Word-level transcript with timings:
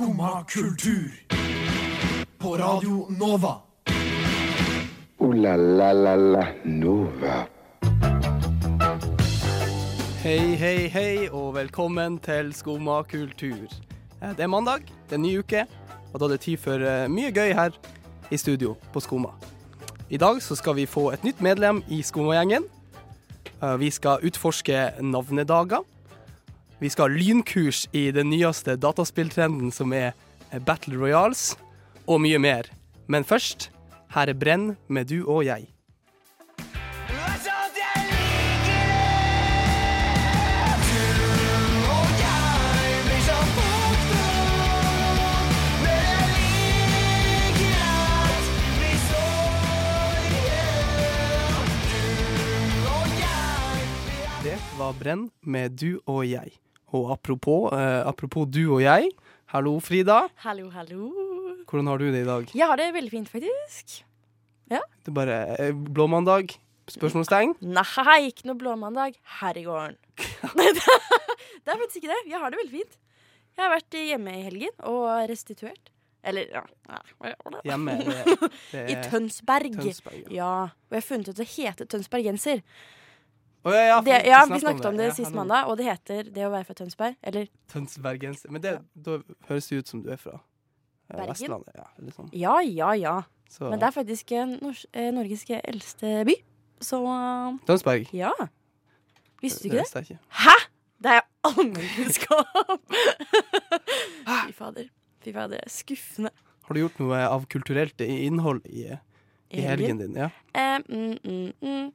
Skumma 0.00 0.44
kultur. 0.48 1.12
På 2.38 2.56
Radio 2.56 3.06
Nova. 3.18 3.56
O-la-la-la-la 5.18 6.46
Nova. 6.64 7.46
Hei, 10.22 10.56
hei, 10.56 10.88
hei, 10.88 11.28
og 11.28 11.54
velkommen 11.54 12.16
til 12.18 12.48
Skumma 12.56 13.02
kultur. 13.02 13.68
Det 14.22 14.40
er 14.40 14.46
mandag, 14.48 14.88
det 15.10 15.18
er 15.18 15.20
ny 15.20 15.34
uke, 15.38 15.66
og 16.14 16.20
da 16.20 16.24
er 16.24 16.32
det 16.32 16.40
tid 16.48 16.56
for 16.64 16.80
eh, 16.80 17.04
mye 17.12 17.28
gøy 17.36 17.52
her 17.52 17.76
i 18.32 18.40
studio 18.40 18.78
på 18.94 19.04
Skumma. 19.04 19.36
I 20.08 20.16
dag 20.16 20.40
så 20.40 20.56
skal 20.56 20.80
vi 20.80 20.88
få 20.88 21.10
et 21.12 21.28
nytt 21.28 21.44
medlem 21.44 21.84
i 21.92 22.00
Skumma-gjengen. 22.00 22.64
Eh, 23.62 23.76
Vi 23.76 23.90
skal 23.90 24.24
utforske 24.24 24.92
navnedager. 25.00 25.84
Vi 26.80 26.88
skal 26.88 27.10
ha 27.10 27.12
lynkurs 27.12 27.88
i 27.92 28.06
den 28.10 28.30
nyeste 28.32 28.72
dataspilltrenden 28.80 29.68
som 29.72 29.92
er 29.92 30.14
Battle 30.64 30.96
Royals, 30.96 31.58
og 32.08 32.22
mye 32.24 32.38
mer. 32.40 32.70
Men 33.06 33.24
først, 33.24 33.68
her 34.14 34.32
er 34.32 34.34
Brenn 34.34 34.78
med 34.88 35.12
du 35.12 35.20
og 35.28 35.44
jeg. 35.44 35.68
Var 54.80 54.96
Brenn 54.96 55.28
med 55.44 55.76
du 55.76 56.00
og 56.08 56.24
jeg. 56.24 56.59
Og 56.96 57.10
apropos, 57.14 57.70
eh, 57.72 58.00
apropos 58.06 58.46
du 58.50 58.64
og 58.74 58.82
jeg. 58.82 59.10
Hallo, 59.52 59.78
Frida. 59.82 60.28
Hallo, 60.42 60.70
hallo. 60.74 61.10
Hvordan 61.70 61.86
har 61.86 61.98
du 61.98 62.08
det 62.10 62.22
i 62.24 62.26
dag? 62.26 62.50
Jeg 62.54 62.66
har 62.66 62.76
det 62.76 62.88
veldig 62.94 63.10
fint, 63.10 63.30
faktisk. 63.30 64.00
Det 64.70 64.78
er 65.10 65.14
bare 65.14 65.38
eh, 65.58 65.72
blåmandag? 65.74 66.52
Spørsmålstegn? 66.90 67.54
Nei, 67.62 68.18
ikke 68.26 68.48
noe 68.50 68.58
blåmandag 68.58 69.14
her 69.40 69.58
i 69.58 69.62
gården. 69.66 69.96
Det 71.60 71.74
er 71.74 71.78
faktisk 71.78 72.00
ikke 72.00 72.10
det. 72.10 72.20
Jeg 72.30 72.40
har 72.40 72.50
det 72.50 72.58
veldig 72.58 72.72
fint. 72.72 72.94
Jeg 73.52 73.62
har 73.62 73.70
vært 73.74 73.96
hjemme 73.98 74.32
i 74.32 74.44
helgen 74.46 74.72
og 74.88 75.04
restituert. 75.28 75.90
Eller, 76.24 76.48
ja. 76.50 76.62
ja. 76.88 77.34
Hjemme? 77.68 77.96
Det, 78.00 78.16
det 78.72 78.84
I 78.88 78.96
er 78.96 79.04
Tønsberg. 79.06 79.76
Tønsberg. 79.76 80.22
Ja. 80.24 80.32
Ja. 80.38 80.54
Og 80.88 80.96
jeg 80.96 81.02
har 81.02 81.06
funnet 81.06 81.28
ut 81.28 81.34
at 81.34 81.42
det 81.42 81.48
heter 81.52 81.90
Tønsbergenser. 81.94 82.64
Å, 83.60 83.72
ja, 83.74 83.80
ja, 83.84 83.96
Det, 84.00 84.14
ja, 84.24 84.44
Vi 84.48 84.60
snakket 84.62 84.86
om 84.88 84.96
det 84.96 85.10
det 85.10 85.16
sist 85.18 85.34
mandag, 85.36 85.68
og 85.68 85.76
det 85.76 85.88
heter 85.90 86.30
det 86.32 86.46
å 86.46 86.52
være 86.52 86.64
fra 86.68 86.76
Tønsberg. 86.78 87.18
Eller 87.22 87.50
Tønsbergenser. 87.72 88.52
Men 88.54 88.64
det, 88.64 88.78
da 88.94 89.18
høres 89.50 89.68
det 89.68 89.82
ut 89.82 89.92
som 89.92 90.00
du 90.04 90.08
er 90.14 90.20
fra 90.20 90.38
eh, 90.38 91.18
Bergen? 91.18 91.34
Vestlandet. 91.34 91.76
Ja, 91.76 92.14
sånn. 92.16 92.30
ja, 92.32 92.54
ja, 92.64 92.94
ja. 92.96 93.16
Så, 93.50 93.66
Men 93.66 93.82
det 93.82 93.90
er 93.90 93.96
faktisk 93.96 94.32
Nors 94.62 94.86
eh, 94.94 95.10
Norges 95.12 95.44
eldste 95.58 96.22
by. 96.28 96.38
Så 96.80 97.02
eh, 97.04 97.60
Tønsberg. 97.68 98.08
ja. 98.16 98.32
Visste 99.40 99.68
du 99.68 99.72
ikke 99.72 99.84
det? 99.88 100.04
ikke. 100.04 100.18
Hæ?! 100.36 100.56
Det 101.00 101.12
er 101.16 101.22
allmennkunnskap! 101.48 102.80
Fy 104.46 104.52
fader. 104.52 104.88
Fy 105.24 105.32
fader, 105.32 105.60
er 105.64 105.72
skuffende. 105.72 106.32
Har 106.68 106.76
du 106.76 106.82
gjort 106.82 106.98
noe 107.00 107.20
av 107.24 107.46
kulturelt 107.50 108.02
innhold 108.04 108.66
i, 108.68 108.84
i 109.48 109.64
helgen 109.64 110.02
din? 110.02 110.18
Ja. 110.20 110.28
Eh, 110.52 110.76
mm, 110.84 111.16
mm, 111.24 111.52
mm. 111.64 111.88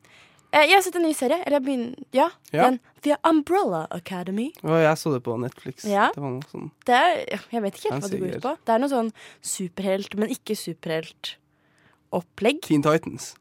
Eh, 0.55 0.63
jeg 0.69 0.75
har 0.77 0.81
sett 0.85 0.95
en 0.95 1.03
ny 1.03 1.11
serie. 1.15 1.41
Eller 1.43 1.57
jeg 1.59 1.63
begynner 1.65 1.95
Ja, 2.15 2.29
Ja. 2.53 2.63
den 2.69 2.79
The 3.03 3.15
Umbrella 3.27 3.87
Academy. 3.91 4.51
Å, 4.63 4.77
jeg 4.81 4.95
så 4.97 5.11
det 5.13 5.23
på 5.23 5.35
Netflix. 5.39 5.83
Ja. 5.83 6.11
Det 6.15 6.21
var 6.23 6.31
noe 6.31 6.41
sånn 6.51 6.71
Det 6.85 6.95
er, 6.95 7.39
Jeg 7.51 7.61
vet 7.61 7.73
ikke 7.75 7.91
helt 7.91 8.03
hva 8.03 8.09
det 8.09 8.19
går 8.21 8.35
ut 8.35 8.41
på. 8.41 8.57
Det 8.65 8.73
er 8.75 8.79
noe 8.79 8.89
sånn 8.89 9.11
superhelt, 9.41 10.15
men 10.15 10.29
ikke 10.29 10.55
superhelt-opplegg. 10.55 12.61
Teen 12.63 12.81
Titans. 12.85 13.35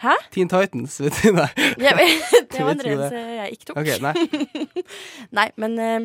Hæ? 0.00 0.14
Teen 0.30 0.48
Titans, 0.48 1.00
vet 1.00 1.12
du. 1.22 1.32
Nei. 1.32 1.48
Ja, 1.78 1.94
men, 1.96 2.06
det 2.50 2.60
var 2.60 2.70
en 2.70 2.78
vet 2.78 3.12
jeg 3.12 3.52
ikke 3.56 3.64
tok. 3.68 3.76
Okay, 3.76 3.98
nei. 4.00 4.14
Nei, 5.40 5.50
men 5.56 5.78
eh, 5.78 6.00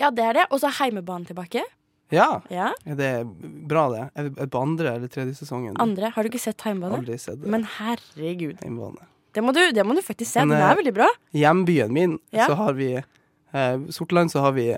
Ja, 0.00 0.10
det 0.10 0.24
er 0.24 0.32
det. 0.32 0.46
Og 0.50 0.60
så 0.60 0.68
Heimebanen 0.78 1.26
tilbake. 1.28 1.62
Ja, 2.10 2.40
Ja. 2.50 2.72
det 2.84 3.06
er 3.06 3.24
bra, 3.70 3.88
det. 3.92 4.04
Er 4.18 4.28
det 4.30 4.48
på 4.50 4.60
andre 4.62 4.94
eller 4.96 5.08
tredje 5.08 5.34
sesongen? 5.38 5.76
Andre. 5.78 6.10
Har 6.10 6.22
du 6.26 6.28
ikke 6.30 6.40
sett 6.42 6.60
Heimebane? 6.66 6.98
Aldri 6.98 7.18
sett 7.18 7.40
det. 7.42 7.48
Men 7.50 7.64
herregud. 7.78 8.58
Heimbane. 8.64 9.06
Det 9.32 9.44
må 9.46 9.52
du, 9.54 9.60
det 9.72 9.84
må 9.86 9.94
du 9.94 10.02
faktisk 10.02 10.32
se. 10.32 10.40
Men, 10.42 10.56
Den 10.56 10.64
eh, 10.64 10.70
er 10.72 10.80
veldig 10.80 10.94
bra. 10.96 11.06
Hjembyen 11.38 11.92
min 11.94 12.18
Ja. 12.34 12.46
så 12.50 12.56
har 12.58 12.72
vi 12.74 12.94
eh, 12.96 13.78
Sortland 13.94 14.30
så 14.32 14.40
har 14.42 14.52
vi 14.56 14.72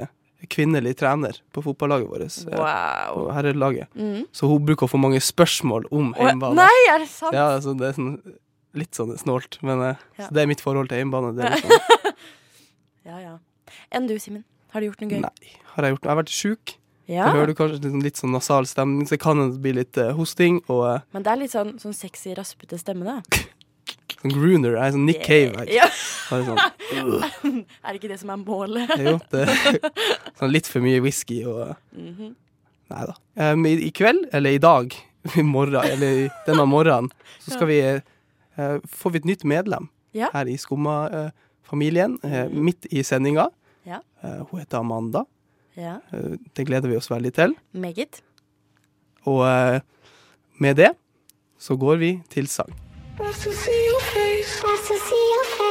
kvinnelig 0.53 0.97
trener 0.99 1.39
på 1.55 1.63
fotballaget 1.65 2.09
vårt. 2.11 2.23
Eh, 2.53 2.59
Wow. 2.59 3.29
Eh, 3.31 3.35
herrelaget. 3.39 3.89
Mm. 3.97 4.27
Så 4.33 4.49
hun 4.51 4.67
bruker 4.67 4.85
å 4.87 4.91
få 4.93 4.99
mange 5.01 5.21
spørsmål 5.25 5.87
om 5.91 6.13
heimbane. 6.19 6.55
Nei, 6.61 6.81
er 6.93 6.99
det 6.99 7.09
sant? 7.09 7.33
Ja, 7.33 7.55
altså 7.57 7.73
det 7.79 7.89
er 7.89 7.97
sånn 7.97 8.19
litt 8.75 8.93
sånn 8.97 9.17
snålt, 9.21 9.59
men 9.63 9.81
eh, 9.81 9.97
Ja. 10.19 10.27
så 10.29 10.33
det 10.35 10.43
er 10.43 10.47
mitt 10.53 10.61
forhold 10.61 10.89
til 10.93 10.99
litt 11.01 11.13
sånn, 11.65 12.13
Ja, 13.07 13.19
ja. 13.19 13.39
Enn 13.91 14.07
du, 14.07 14.19
Simen? 14.19 14.45
Har 14.73 14.81
du 14.81 14.87
gjort 14.91 15.01
noe 15.01 15.11
gøy? 15.11 15.21
nei, 15.21 15.57
har 15.75 15.85
jeg 15.85 15.95
gjort 15.97 16.05
Jeg 16.05 16.11
har 16.13 16.21
vært 16.23 16.33
sjuk. 16.33 16.77
Ja. 17.13 17.27
Da 17.29 17.33
hører 17.37 17.53
du 17.53 17.57
kanskje 17.59 17.77
litt, 17.79 17.89
sånn- 17.93 18.03
litt 18.07 18.21
sånn 18.21 18.33
nasal 18.33 18.65
stemning, 18.71 19.05
så 19.09 19.17
det 19.19 19.23
kan 19.25 19.41
det 19.43 19.61
bli 19.65 19.73
litt 19.83 19.99
uh, 20.01 20.11
hosting 20.17 20.61
og 20.73 20.83
uh, 20.87 21.01
Men 21.13 21.25
det 21.27 21.33
er 21.35 21.41
litt 21.43 21.53
sånn, 21.55 21.75
sånn 21.83 21.97
sexy, 21.97 22.33
raspete 22.39 22.79
stemme, 22.81 23.05
da. 23.05 23.43
sånn 24.23 24.33
grooner. 24.33 24.77
Er 24.81 24.95
sånn 24.95 25.05
Nick 25.09 25.21
Cave. 25.27 25.67
Ja. 25.69 25.89
Bare 26.31 26.47
sånn, 26.49 27.65
Er 27.83 27.89
det 27.93 27.99
ikke 28.01 28.13
det 28.15 28.21
som 28.23 28.31
er 28.33 28.41
målet? 28.43 28.93
jo, 29.03 29.19
det, 29.35 29.45
sånn 30.41 30.53
litt 30.55 30.71
for 30.71 30.81
mye 30.85 31.03
whisky 31.05 31.43
og 31.45 31.75
Mhm. 31.93 32.33
Nei 32.93 33.05
da. 33.09 33.15
Um, 33.41 33.63
i, 33.65 33.71
I 33.87 33.91
kveld, 33.97 34.27
eller 34.37 34.53
i 34.53 34.59
dag, 34.61 34.93
i 35.41 35.43
morgen, 35.47 35.81
eller 35.81 36.27
denne 36.45 36.65
morgenen, 36.69 37.07
så 37.41 37.55
skal 37.55 37.71
vi 37.71 37.79
uh, 37.89 38.79
får 38.85 39.15
vi 39.15 39.21
et 39.23 39.29
nytt 39.31 39.45
medlem 39.49 39.87
Ja. 40.13 40.29
her 40.35 40.51
i 40.53 40.59
Skumma-familien, 40.61 42.19
uh, 42.25 42.49
midt 42.53 42.85
i 42.93 43.01
sendinga. 43.07 43.47
Ja. 43.89 44.03
Uh, 44.23 44.43
hun 44.51 44.61
heter 44.61 44.83
Amanda. 44.83 45.25
Ja. 45.77 45.99
Eh, 46.13 46.37
det 46.57 46.67
gleder 46.69 46.89
vi 46.91 46.97
oss 46.97 47.11
veldig 47.11 47.33
til. 47.35 47.57
Meget. 47.73 48.23
Og 49.25 49.45
eh, 49.49 49.81
med 50.59 50.75
det 50.77 50.93
så 51.59 51.77
går 51.77 51.97
vi 52.03 52.13
til 52.31 52.49
sang. 52.49 52.73
I 53.21 53.33
see 53.33 53.83
your 53.89 54.01
face. 54.13 54.63
I 54.65 54.77
see 54.83 55.27
your 55.33 55.45
face. 55.57 55.62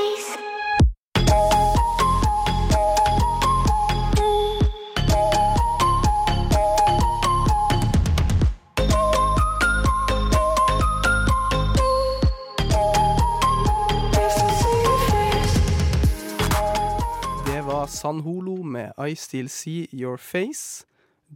Var 17.81 17.87
San 17.87 18.19
Holo 18.19 18.63
med 18.63 18.93
I 19.09 19.15
Still 19.15 19.49
See 19.49 19.87
Your 19.91 20.17
Face. 20.17 20.85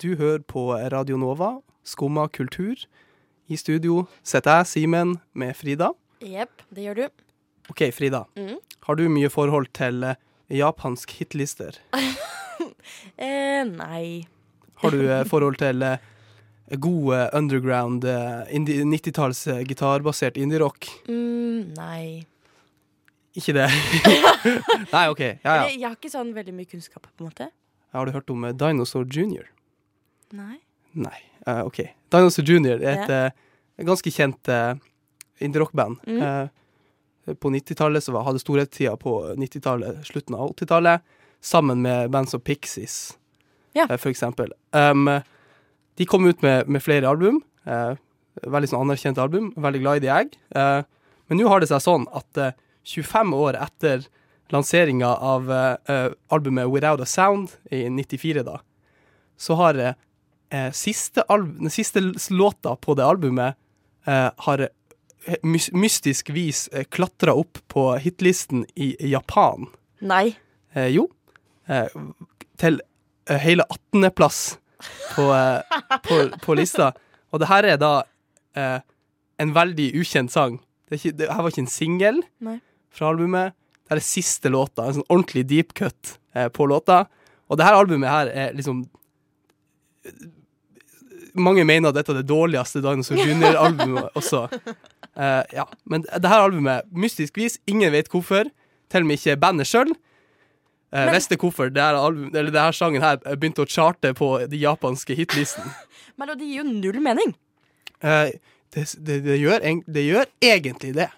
Du 0.01 0.15
hører 0.15 0.43
på 0.45 0.75
Radio 0.93 1.17
Nova, 1.17 1.61
Skumma 1.83 2.27
kultur. 2.27 2.75
I 3.49 3.57
studio 3.57 4.03
sitter 4.21 4.59
jeg, 4.59 4.67
Simen, 4.69 5.15
med 5.33 5.55
Frida. 5.57 5.87
Jepp, 6.21 6.61
det 6.69 6.85
gjør 6.85 6.99
du. 6.99 7.23
OK, 7.73 7.81
Frida. 7.97 8.21
Mm. 8.37 8.59
Har 8.85 8.99
du 8.99 9.07
mye 9.09 9.31
forhold 9.33 9.71
til 9.73 10.05
eh, 10.05 10.21
japansk 10.53 11.17
hitlister? 11.17 11.81
Eh, 13.17 13.65
nei. 13.65 14.27
Har 14.83 14.93
du 14.93 15.01
eh, 15.01 15.25
forhold 15.25 15.57
til 15.57 15.81
eh, 15.81 15.97
god 16.77 17.33
underground 17.33 18.05
eh, 18.05 18.53
90-talls 18.53 19.47
eh, 19.49 19.63
gitarbasert 19.65 20.37
indie-rock? 20.37 20.91
Mm, 21.09 21.73
nei. 21.73 22.05
Ikke 23.35 23.53
det? 23.55 23.67
Nei, 24.95 25.05
OK. 25.11 25.21
Ja, 25.43 25.55
ja. 25.59 25.63
Jeg 25.67 25.83
har 25.83 25.95
ikke 25.97 26.11
sånn 26.11 26.31
veldig 26.35 26.53
mye 26.55 26.69
kunnskap, 26.69 27.03
på 27.09 27.23
en 27.25 27.29
måte. 27.29 27.49
Har 27.95 28.07
du 28.07 28.13
hørt 28.15 28.31
om 28.31 28.45
eh, 28.47 28.53
Dinosaur 28.55 29.03
Junior? 29.11 29.49
Nei. 30.35 30.59
Nei. 30.95 31.17
uh, 31.47 31.65
OK. 31.67 31.81
Dinosaur 32.15 32.47
Junior 32.47 32.79
er 32.79 33.01
et 33.03 33.11
eh, 33.11 33.83
ganske 33.87 34.11
kjent 34.11 34.51
uh, 34.51 34.73
indie-rockband. 35.43 35.99
Mm. 36.07 37.35
På 37.41 37.49
90-tallet 37.51 38.05
så 38.05 38.13
var, 38.15 38.23
hadde 38.29 38.39
storhetstida 38.39 38.95
på 39.01 39.17
90-tallet, 39.35 40.03
slutten 40.07 40.37
av 40.37 40.53
80-tallet, 40.53 41.03
sammen 41.43 41.81
med 41.83 42.11
band 42.13 42.29
som 42.31 42.39
Pixies, 42.41 43.17
Ja. 43.75 43.87
for 43.97 44.07
eksempel. 44.13 44.53
Um, 44.71 45.09
de 45.99 46.05
kom 46.07 46.23
ut 46.29 46.41
med, 46.45 46.69
med 46.71 46.83
flere 46.85 47.09
album. 47.09 47.41
veldig 47.65 48.69
sånn 48.69 48.85
anerkjente 48.85 49.23
album. 49.23 49.49
Veldig 49.57 49.81
glad 49.81 49.97
i 49.99 50.03
de 50.05 50.11
jeg. 50.11 50.31
Men 50.53 51.39
nå 51.39 51.49
har 51.49 51.63
det 51.63 51.69
seg 51.71 51.81
sånn 51.83 52.05
at 52.15 52.39
25 52.85 53.33
år 53.33 53.57
etter 53.59 54.05
lanseringa 54.47 55.07
av 55.07 55.51
eh, 55.51 56.11
albumet 56.27 56.67
Without 56.67 57.01
a 57.01 57.05
Sound 57.05 57.49
i 57.71 57.89
94, 57.89 58.43
da, 58.43 58.59
så 59.37 59.55
har 59.55 59.79
eh, 60.49 60.71
siste 60.71 61.23
den 61.29 61.69
siste 61.69 62.13
låta 62.29 62.75
på 62.75 62.93
det 62.93 63.05
albumet 63.05 63.55
uh, 64.07 64.29
har 64.37 64.67
mys 65.41 65.71
mystisk 65.73 66.29
vis 66.29 66.69
uh, 66.73 66.83
klatra 66.83 67.33
opp 67.33 67.57
på 67.67 67.95
hitlisten 67.97 68.65
i 68.75 68.93
Japan. 69.09 69.65
Nei. 69.99 70.35
Jo. 70.91 71.07
Til 72.59 72.77
hele 73.31 73.63
18.-plass 73.63 74.39
på, 75.15 75.25
på, 76.03 76.17
på 76.43 76.55
lista. 76.59 76.89
Og 77.31 77.39
det 77.39 77.47
her 77.47 77.67
er 77.69 77.79
da 77.79 77.93
en 79.39 79.53
veldig 79.55 79.87
ukjent 80.01 80.33
sang. 80.35 80.59
Det, 80.89 80.99
ikke, 80.99 81.15
det 81.15 81.31
her 81.31 81.41
var 81.41 81.55
ikke 81.55 81.63
en 81.63 81.71
singel. 81.71 82.19
Fra 82.95 83.11
albumet. 83.11 83.55
Det 83.85 83.93
er 83.93 84.01
det 84.01 84.07
siste 84.07 84.49
låta. 84.49 84.87
En 84.87 84.97
sånn 84.99 85.07
ordentlig 85.11 85.45
deep 85.49 85.75
cut 85.77 86.15
eh, 86.33 86.47
på 86.49 86.67
låta. 86.71 87.03
Og 87.51 87.59
det 87.59 87.67
her 87.67 87.77
albumet 87.77 88.09
her 88.09 88.31
er 88.33 88.55
liksom 88.57 88.85
Mange 91.35 91.65
mener 91.67 91.89
at 91.91 91.97
dette 91.97 92.13
er 92.13 92.21
det 92.21 92.29
dårligste 92.29 92.79
Dinosaur 92.79 93.19
Junior-albumet 93.19 94.13
også. 94.19 94.45
Eh, 95.19 95.41
ja. 95.57 95.65
Men 95.83 96.05
det 96.07 96.29
her 96.31 96.45
albumet, 96.45 96.87
mystisk 96.95 97.35
vis, 97.35 97.57
ingen 97.67 97.91
vet 97.91 98.07
hvorfor. 98.13 98.47
Til 98.91 99.03
og 99.03 99.09
med 99.09 99.19
ikke 99.19 99.35
bandet 99.41 99.67
sjøl. 99.67 99.91
Men- 100.95 101.11
visste 101.11 101.35
hvorfor 101.35 101.67
det 101.75 101.81
her, 101.83 101.97
album, 101.99 102.29
eller 102.31 102.53
det 102.55 102.61
her 102.61 102.71
sangen 102.71 103.03
her 103.03 103.17
begynte 103.35 103.65
å 103.65 103.67
charte 103.67 104.13
på 104.15 104.29
de 104.47 104.61
japanske 104.61 105.17
hitlistene. 105.17 105.73
Melodi 106.21 106.53
gir 106.53 106.61
jo 106.61 106.69
null 106.69 107.01
mening. 107.03 107.35
Eh, 107.99 108.31
det, 108.71 108.85
det, 109.03 109.17
det, 109.25 109.35
gjør, 109.41 109.59
det 109.91 110.05
gjør 110.05 110.29
egentlig 110.39 110.93
det. 110.95 111.09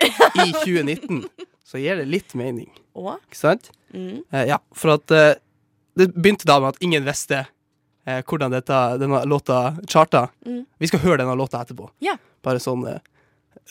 I 0.00 0.52
2019 0.52 1.24
så 1.64 1.78
gir 1.80 1.96
det 1.96 2.04
litt 2.08 2.34
mening, 2.38 2.68
Og 2.98 3.14
ikke 3.26 3.38
sant? 3.38 3.70
mm. 3.94 4.22
Eh, 4.32 4.44
ja, 4.50 4.58
for 4.76 4.94
at 4.96 5.10
eh, 5.14 5.34
det 5.96 6.10
begynte 6.14 6.46
da 6.48 6.58
med 6.60 6.74
at 6.74 6.82
ingen 6.84 7.04
visste 7.06 7.42
eh, 8.06 8.22
hvordan 8.24 8.52
dette, 8.52 8.78
denne 9.00 9.22
låta 9.28 9.76
charta. 9.88 10.26
Mm. 10.46 10.64
Vi 10.78 10.88
skal 10.90 11.00
høre 11.04 11.20
denne 11.22 11.36
låta 11.38 11.60
etterpå. 11.62 11.90
Ja. 12.04 12.16
Bare 12.44 12.60
sånn 12.60 12.86
eh, 12.88 13.00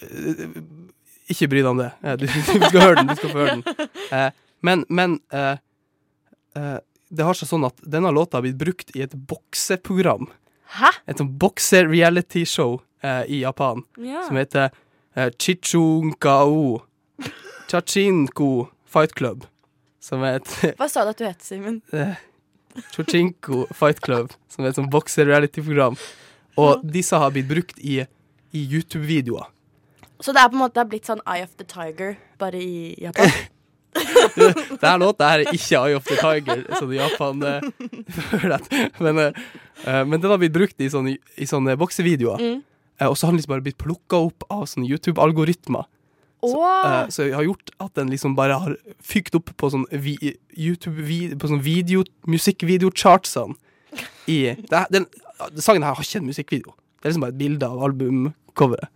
eh, 0.05 0.45
Ikke 1.33 1.47
bry 1.51 1.61
deg 1.63 1.69
om 1.71 1.81
det. 1.81 1.91
Eh, 2.03 2.17
du, 2.21 2.25
du 2.61 2.65
skal 2.69 2.81
høre 2.85 2.95
den. 3.01 3.09
Du 3.11 3.15
skal 3.19 3.33
få 3.33 3.41
høre 3.45 3.57
den. 3.61 4.31
Men 4.61 4.85
men 4.89 5.19
det 7.11 7.25
har 7.27 7.35
seg 7.35 7.49
sånn 7.49 7.65
at 7.67 7.79
denne 7.83 8.11
låta 8.15 8.37
har 8.39 8.45
blitt 8.45 8.59
brukt 8.59 8.93
i 8.95 9.01
et 9.03 9.13
bokseprogram. 9.13 10.29
Hæ? 10.77 10.89
Et 11.11 11.19
sånn 11.19 11.33
bokse-reality-show 11.41 12.77
eh, 13.03 13.23
i 13.27 13.41
Japan 13.43 13.81
Ja. 13.99 14.21
som 14.27 14.37
heter 14.39 14.69
Chichunkao 15.15 16.81
Chachinko 17.67 18.67
Fight 18.85 19.13
Club. 19.15 19.45
Som 20.01 20.23
er 20.23 20.39
et 20.39 20.51
Hva 20.79 20.87
sa 20.89 21.03
du 21.05 21.11
at 21.13 21.19
du 21.21 21.25
het, 21.27 21.41
Simen? 21.45 21.81
eh, 21.93 22.15
Chochinko 22.95 23.65
Fight 23.75 24.01
Club, 24.01 24.31
som 24.49 24.63
er 24.65 24.71
et 24.71 24.79
sånt 24.79 24.91
bokse-reality-program. 24.91 25.97
Og 26.59 26.83
disse 26.91 27.15
har 27.19 27.31
blitt 27.31 27.47
brukt 27.49 27.79
i, 27.79 28.01
i 28.55 28.61
YouTube-videoer. 28.65 29.47
Så 30.21 30.33
det 30.35 30.41
er 30.43 30.49
på 30.51 30.57
en 30.57 30.63
måte 30.65 30.83
blitt 30.89 31.07
sånn 31.09 31.21
Eye 31.25 31.43
of 31.45 31.53
the 31.59 31.65
Tiger, 31.67 32.15
bare 32.41 32.59
i 32.61 32.93
Japan? 33.01 33.31
Det 33.91 34.85
her 34.87 34.99
låta 35.01 35.27
her 35.27 35.41
er 35.43 35.49
ikke 35.51 35.75
Eye 35.81 35.95
of 35.97 36.05
the 36.07 36.15
Tiger, 36.15 36.61
sånn 36.79 36.93
i 36.95 36.99
Japan. 36.99 37.41
eh, 37.43 37.61
men, 39.03 39.17
eh, 39.19 39.41
eh, 39.83 40.03
men 40.07 40.15
den 40.21 40.29
har 40.31 40.39
blitt 40.39 40.53
brukt 40.55 40.79
i 40.79 40.87
sånne, 40.93 41.17
i 41.35 41.47
sånne 41.49 41.75
boksevideoer. 41.79 42.39
Mm. 42.39 42.61
Eh, 43.01 43.09
og 43.09 43.17
så 43.17 43.27
har 43.27 43.33
den 43.33 43.41
liksom 43.41 43.55
bare 43.55 43.65
blitt 43.65 43.81
plukka 43.81 44.21
opp 44.29 44.45
av 44.53 44.67
sånne 44.69 44.89
YouTube-algoritmer. 44.91 45.89
Åh, 46.41 46.57
uh, 46.57 47.09
så 47.13 47.27
jeg 47.27 47.35
har 47.37 47.45
gjort 47.45 47.69
at 47.83 47.93
den 47.99 48.09
liksom 48.09 48.33
bare 48.37 48.55
har 48.57 48.77
fykt 49.05 49.35
opp 49.37 49.51
på 49.57 49.67
sånn 49.69 49.83
vi, 49.93 50.15
YouTube 50.57 51.03
vi, 51.05 51.19
På 51.37 51.51
sånn 51.51 51.61
video, 51.61 52.01
musikkvideochartsene 52.25 53.53
i 54.25 54.55
det, 54.55 54.79
den, 54.89 55.05
Sangen 55.61 55.85
her 55.85 55.93
har 55.93 56.05
ikke 56.05 56.21
en 56.21 56.29
musikkvideo. 56.29 56.73
Det 56.73 57.05
er 57.05 57.11
liksom 57.11 57.25
bare 57.25 57.33
et 57.35 57.39
bilde 57.41 57.67
av 57.67 57.83
albumcoveret. 57.85 58.89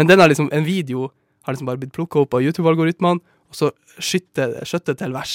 Men 0.00 0.08
den 0.08 0.20
er 0.20 0.30
liksom, 0.30 0.48
en 0.52 0.64
video 0.64 1.08
har 1.44 1.56
liksom 1.56 1.68
bare 1.68 1.80
blitt 1.80 1.94
plukka 1.96 2.22
opp 2.22 2.36
av 2.36 2.44
YouTube-algoritmene, 2.44 3.20
og 3.48 3.56
så 3.56 3.70
skytte- 3.96 4.62
skjøttet 4.68 5.00
til 5.00 5.16
vers 5.16 5.34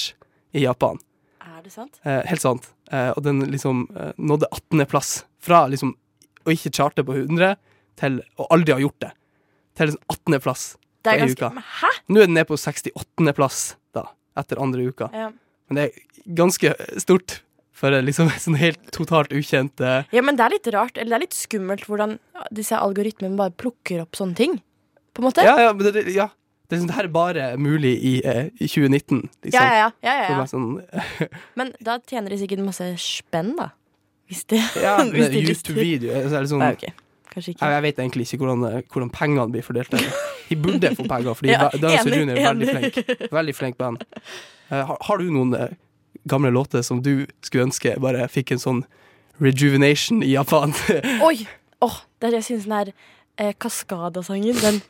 i 0.54 0.64
Japan. 0.64 1.02
er 1.42 1.62
det 1.66 1.74
sant? 1.74 1.98
Uh, 2.06 2.22
helt 2.30 2.42
sant. 2.42 2.70
Uh, 2.94 3.12
og 3.18 3.24
den 3.26 3.42
liksom 3.50 3.88
nådde 4.18 4.50
18. 4.50 4.86
plass. 4.90 5.14
Fra 5.42 5.66
liksom 5.68 5.96
å 6.46 6.54
ikke 6.54 6.74
charte 6.74 7.06
på 7.06 7.18
100 7.18 7.58
til 8.00 8.20
å 8.40 8.48
aldri 8.54 8.76
ha 8.76 8.82
gjort 8.84 9.00
det. 9.06 9.12
Til 9.78 9.92
liksom 9.92 10.18
18. 10.34 10.42
plass. 10.44 10.66
Er 11.04 11.20
På 11.20 11.26
ei 11.28 11.34
uke. 11.36 11.50
Hæ? 11.82 11.94
Nå 12.10 12.22
er 12.22 12.30
den 12.30 12.38
nede 12.38 12.48
på 12.48 12.58
68. 12.60 13.34
plass, 13.36 13.64
da, 13.96 14.06
etter 14.40 14.62
andre 14.64 14.86
uka. 14.88 15.10
Ja. 15.14 15.32
Men 15.68 15.80
det 15.80 15.88
er 15.90 16.36
ganske 16.38 16.76
stort 17.02 17.42
for 17.84 17.96
liksom 18.06 18.30
sånn 18.46 18.60
helt 18.62 18.84
totalt 18.96 19.34
ukjent 19.36 19.82
eh, 19.84 20.06
ja, 20.14 20.24
men 20.24 20.38
det 20.40 20.46
er 20.46 20.56
litt 20.56 20.70
rart, 20.76 20.96
eller 20.96 21.16
det 21.16 21.18
er 21.18 21.26
litt 21.26 21.38
skummelt 21.38 21.88
hvordan 21.90 22.16
disse 22.54 22.78
algoritmene 22.78 23.40
bare 23.40 23.56
plukker 23.58 24.06
opp 24.06 24.16
sånne 24.20 24.38
ting. 24.40 24.56
På 25.14 25.22
en 25.22 25.30
måte. 25.30 25.44
Ja, 25.46 25.58
ja, 25.62 25.74
men 25.76 25.92
det, 25.94 26.08
ja. 26.14 26.32
Det, 26.70 26.78
er 26.78 26.82
sånn, 26.82 26.90
det 26.90 26.96
her 26.98 27.08
er 27.10 27.14
bare 27.14 27.48
mulig 27.62 27.92
i, 28.00 28.14
eh, 28.26 28.48
i 28.56 28.70
2019, 28.70 29.20
liksom. 29.44 29.58
ja, 29.58 29.64
ja, 29.78 29.90
ja, 30.06 30.14
ja, 30.24 30.28
ja. 30.40 30.46
sånn, 30.50 30.70
Men 31.60 31.74
da 31.84 32.00
tjener 32.10 32.34
de 32.34 32.40
sikkert 32.42 32.64
masse 32.66 32.88
spenn, 33.04 33.52
da. 33.60 33.74
Hvis 34.32 34.46
de, 34.50 34.62
ja, 34.82 34.96
hvis 35.14 35.34
de. 35.34 35.44
YouTube-video 35.44 36.24
det 36.24 36.46
sånn, 36.50 36.64
Nei, 36.64 36.74
ok. 36.78 37.04
Kanskje 37.34 37.54
ikke. 37.56 37.66
jeg, 37.66 37.74
jeg 37.74 37.84
vet 37.88 38.00
egentlig 38.04 38.26
ikke 38.28 38.38
hvordan, 38.44 38.84
hvordan 38.94 39.10
pengene 39.14 39.46
blir 39.52 39.66
fordelt. 39.66 39.96
De 40.50 40.58
burde 40.62 40.92
få 40.96 41.06
penger, 41.10 41.34
fordi 41.40 41.50
Ja, 41.56 41.70
enig, 41.74 42.20
Junior 42.20 42.38
er 42.38 42.52
veldig 42.52 42.68
flink. 42.70 43.32
Veldig 43.34 43.56
flink 43.58 43.78
band. 43.82 44.04
Eh, 44.70 44.84
har, 44.86 44.98
har 45.08 45.18
du 45.24 45.32
noen 45.34 45.56
eh, 45.58 45.74
gamle 46.30 46.52
låter 46.54 46.82
som 46.86 47.02
du 47.04 47.26
skulle 47.42 47.66
ønske 47.72 47.96
bare 48.04 48.28
fikk 48.32 48.54
en 48.54 48.62
sånn 48.62 48.84
rejuvenation 49.42 50.22
i 50.24 50.32
Japan? 50.36 50.76
Oi! 51.28 51.48
Oh, 51.84 51.98
det 52.22 52.30
er 52.30 52.36
det 52.38 52.44
jeg 52.44 52.50
syns 52.52 52.70
den 52.70 52.78
er 52.78 52.94
eh, 53.42 53.52
Kaskada-sangen. 53.60 54.56
Den 54.62 54.82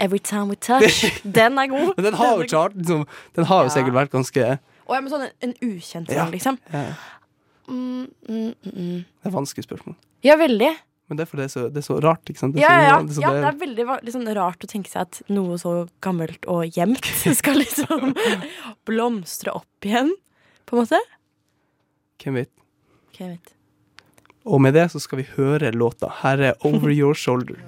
Every 0.00 0.18
Time 0.18 0.48
We 0.48 0.56
Touch. 0.56 1.04
Den 1.36 1.58
er 1.60 1.68
god. 1.68 1.92
Men 1.98 2.04
den 2.08 2.14
har 2.16 2.38
jo 2.40 2.46
chart, 2.48 2.72
liksom, 2.74 3.02
den 3.36 3.44
har 3.50 3.66
jo 3.66 3.72
sikkert 3.74 3.92
vært 3.98 4.14
ganske 4.14 4.46
oh, 4.88 4.94
ja, 4.96 5.00
men 5.04 5.10
sånn 5.12 5.26
en, 5.26 5.34
en 5.44 5.52
ukjent 5.60 6.08
sang, 6.08 6.16
Ja. 6.16 6.28
liksom. 6.32 6.56
ja, 6.72 6.86
Mm, 7.70 8.08
mm, 8.26 8.38
mm, 8.66 8.70
mm. 8.74 8.94
Det 9.22 9.28
er 9.28 9.30
vanskelig 9.30 9.62
spørsmål. 9.62 9.94
Ja, 10.26 10.34
veldig. 10.40 10.72
Men 11.10 11.18
det 11.18 11.24
er 11.26 11.30
fordi 11.32 11.42
det 11.42 11.48
er 11.50 11.52
så, 11.56 11.62
det 11.74 11.80
er 11.82 11.86
så 11.88 11.96
rart, 12.04 12.22
ikke 12.30 12.38
sant? 12.38 12.54
Det 12.54 12.62
Ja, 12.62 12.70
så, 12.70 12.74
ja, 12.78 12.86
ja. 12.86 12.98
det 13.02 13.16
er 13.18 13.22
ja 13.26 13.30
det- 13.34 13.48
er 13.50 13.56
veldig 13.66 13.86
liksom, 14.06 14.26
rart 14.38 14.62
å 14.62 14.70
tenke 14.70 14.92
seg 14.92 15.00
at 15.08 15.20
noe 15.28 15.58
så 15.58 15.72
gammelt 16.00 16.46
og 16.46 16.64
gjemt 16.78 17.04
skal 17.40 17.58
liksom 17.58 18.14
blomstre 18.86 19.50
opp 19.58 19.90
igjen, 19.90 20.14
på 20.70 20.76
en 20.78 20.84
måte. 20.86 21.00
Hvem 22.22 22.38
vet? 22.44 22.52
Hvem 23.18 23.34
vet. 23.34 23.54
Og 24.46 24.62
med 24.62 24.72
det 24.78 24.86
så 24.94 25.00
skal 25.02 25.18
vi 25.20 25.26
høre 25.34 25.72
låta. 25.74 26.08
Her 26.22 26.38
er 26.52 26.54
Over 26.64 26.94
Your 26.94 27.14
Shoulder. 27.18 27.58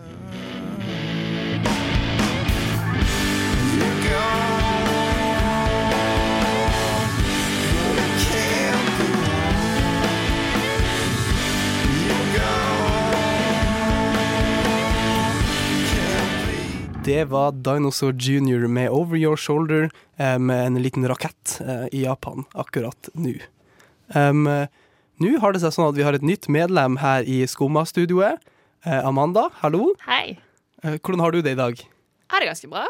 Det 17.04 17.24
var 17.24 17.52
Dinosaur 17.52 18.12
Junior 18.12 18.66
med 18.68 18.90
Over 18.90 19.16
Your 19.16 19.36
Shoulder 19.36 19.90
eh, 20.16 20.38
med 20.38 20.66
en 20.66 20.82
liten 20.82 21.08
rakett 21.08 21.60
eh, 21.66 21.86
i 21.92 22.02
Japan 22.04 22.44
akkurat 22.54 23.08
nå. 23.14 23.32
Um, 24.14 24.44
nå 25.22 25.32
har 25.42 25.54
det 25.54 25.62
seg 25.64 25.74
sånn 25.74 25.88
at 25.90 25.96
vi 25.98 26.04
har 26.06 26.14
et 26.14 26.22
nytt 26.26 26.46
medlem 26.52 26.98
her 27.02 27.26
i 27.26 27.40
Skumma-studioet. 27.50 28.38
Eh, 28.86 29.00
Amanda, 29.08 29.48
hallo. 29.64 29.88
Hei. 30.06 30.36
Eh, 30.84 30.98
hvordan 31.00 31.24
har 31.24 31.34
du 31.34 31.40
det 31.42 31.56
i 31.56 31.58
dag? 31.58 31.82
Er 32.32 32.44
det 32.44 32.50
ganske 32.52 32.70
bra? 32.70 32.84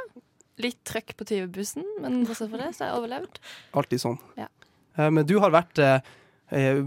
Litt 0.60 0.80
trøkk 0.88 1.14
på 1.18 1.26
tyvebussen, 1.32 1.86
men 2.04 2.22
bortsett 2.28 2.52
fra 2.52 2.60
det, 2.66 2.70
så 2.76 2.84
har 2.84 2.92
jeg 2.92 3.00
overlevd. 3.00 3.40
Alltid 3.80 4.04
sånn. 4.04 4.20
Ja. 4.40 4.50
Eh, 4.98 5.08
men 5.08 5.24
du 5.28 5.38
har 5.42 5.54
vært 5.56 5.80
eh, 5.80 6.84